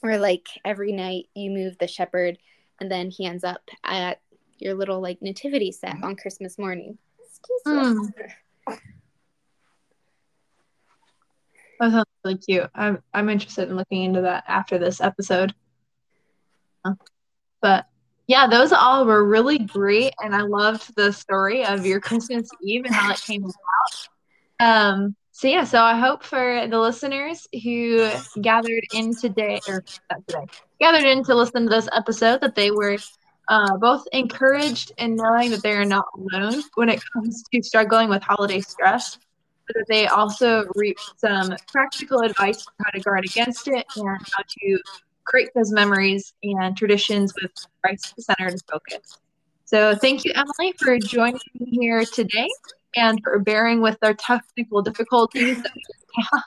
Where 0.00 0.18
like 0.18 0.48
every 0.64 0.92
night 0.92 1.28
you 1.34 1.50
move 1.50 1.76
the 1.78 1.88
shepherd, 1.88 2.38
and 2.80 2.90
then 2.90 3.10
he 3.10 3.26
ends 3.26 3.44
up 3.44 3.62
at 3.82 4.20
your 4.58 4.74
little 4.74 5.00
like 5.00 5.22
nativity 5.22 5.72
set 5.72 5.96
on 6.02 6.16
Christmas 6.16 6.58
morning. 6.58 6.98
Excuse 7.18 7.62
mm. 7.66 8.76
That 11.80 11.92
sounds 11.92 12.06
really 12.24 12.38
cute. 12.38 12.70
I'm 12.74 13.02
I'm 13.14 13.30
interested 13.30 13.70
in 13.70 13.76
looking 13.76 14.04
into 14.04 14.20
that 14.22 14.44
after 14.46 14.78
this 14.78 15.00
episode. 15.00 15.54
But 17.60 17.86
yeah, 18.26 18.46
those 18.46 18.72
all 18.72 19.04
were 19.06 19.24
really 19.24 19.58
great, 19.58 20.14
and 20.22 20.34
I 20.34 20.42
loved 20.42 20.94
the 20.96 21.12
story 21.12 21.64
of 21.64 21.84
your 21.84 22.00
Christmas 22.00 22.48
Eve 22.62 22.84
and 22.84 22.94
how 22.94 23.10
it 23.12 23.20
came 23.20 23.42
about. 23.44 24.08
Um, 24.60 25.16
so 25.32 25.48
yeah, 25.48 25.64
so 25.64 25.82
I 25.82 25.98
hope 25.98 26.22
for 26.22 26.66
the 26.68 26.78
listeners 26.78 27.48
who 27.64 28.08
gathered 28.40 28.84
in 28.92 29.14
today 29.14 29.60
or 29.66 29.82
today 30.26 30.44
gathered 30.80 31.04
in 31.04 31.24
to 31.24 31.34
listen 31.34 31.64
to 31.64 31.68
this 31.68 31.88
episode 31.92 32.40
that 32.40 32.54
they 32.54 32.70
were 32.70 32.98
uh, 33.48 33.76
both 33.78 34.06
encouraged 34.12 34.92
in 34.98 35.16
knowing 35.16 35.50
that 35.50 35.62
they 35.62 35.72
are 35.72 35.84
not 35.84 36.04
alone 36.14 36.62
when 36.74 36.88
it 36.88 37.02
comes 37.12 37.42
to 37.52 37.62
struggling 37.62 38.08
with 38.08 38.22
holiday 38.22 38.60
stress 38.60 39.18
that 39.68 39.84
they 39.88 40.06
also 40.06 40.66
reap 40.74 40.98
some 41.16 41.54
practical 41.72 42.20
advice 42.20 42.66
on 42.66 42.74
how 42.84 42.90
to 42.90 43.00
guard 43.00 43.24
against 43.24 43.68
it 43.68 43.86
and 43.96 44.08
how 44.08 44.42
to 44.46 44.78
create 45.30 45.50
those 45.54 45.72
memories 45.72 46.34
and 46.42 46.76
traditions 46.76 47.32
with 47.40 47.52
Christ 47.82 48.14
centered 48.18 48.60
focus. 48.70 49.18
So 49.64 49.94
thank 49.94 50.24
you, 50.24 50.32
Emily, 50.34 50.74
for 50.78 50.98
joining 50.98 51.40
me 51.58 51.66
here 51.70 52.04
today 52.04 52.48
and 52.96 53.20
for 53.22 53.38
bearing 53.38 53.80
with 53.80 53.98
our 54.02 54.14
technical 54.14 54.82
difficulties 54.82 55.62
that 55.62 55.72
we 55.74 56.24
have. 56.32 56.42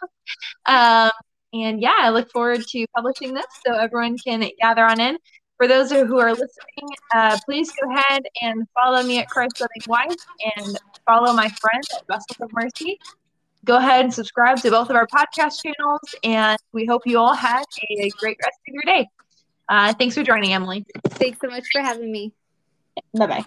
Um, 0.66 1.12
and 1.54 1.82
yeah, 1.82 1.94
I 2.00 2.10
look 2.10 2.32
forward 2.32 2.66
to 2.68 2.86
publishing 2.96 3.34
this 3.34 3.46
so 3.66 3.76
everyone 3.76 4.18
can 4.18 4.50
gather 4.60 4.86
on 4.86 5.00
in. 5.00 5.18
For 5.58 5.68
those 5.68 5.92
who 5.92 6.20
are 6.20 6.32
listening, 6.32 6.90
uh, 7.16 7.38
please 7.46 7.72
go 7.82 7.90
ahead 7.94 8.24
and 8.42 8.68
follow 8.74 9.04
me 9.04 9.20
at 9.20 9.30
Christ 9.30 9.62
Living 9.62 9.88
Wife 9.88 10.18
and 10.58 10.78
follow 11.06 11.32
my 11.32 11.48
friend 11.48 11.84
at 11.96 12.08
Vessels 12.08 12.38
of 12.42 12.52
Mercy. 12.52 13.00
Go 13.66 13.78
ahead 13.78 14.04
and 14.04 14.14
subscribe 14.14 14.58
to 14.62 14.70
both 14.70 14.90
of 14.90 14.96
our 14.96 15.08
podcast 15.08 15.62
channels, 15.64 16.16
and 16.24 16.58
we 16.74 16.86
hope 16.86 17.04
you 17.06 17.18
all 17.20 17.34
have 17.34 17.66
a 17.90 18.10
great 18.20 18.38
rest 18.44 18.60
of 18.68 18.74
your 18.74 18.84
day. 18.84 19.08
Uh, 19.70 19.94
thanks 19.94 20.16
for 20.16 20.24
joining, 20.24 20.54
Emily. 20.54 20.86
Thanks 21.12 21.40
so 21.40 21.48
much 21.48 21.64
for 21.72 21.82
having 21.82 22.12
me. 22.12 22.34
Bye 23.14 23.28
bye. 23.28 23.46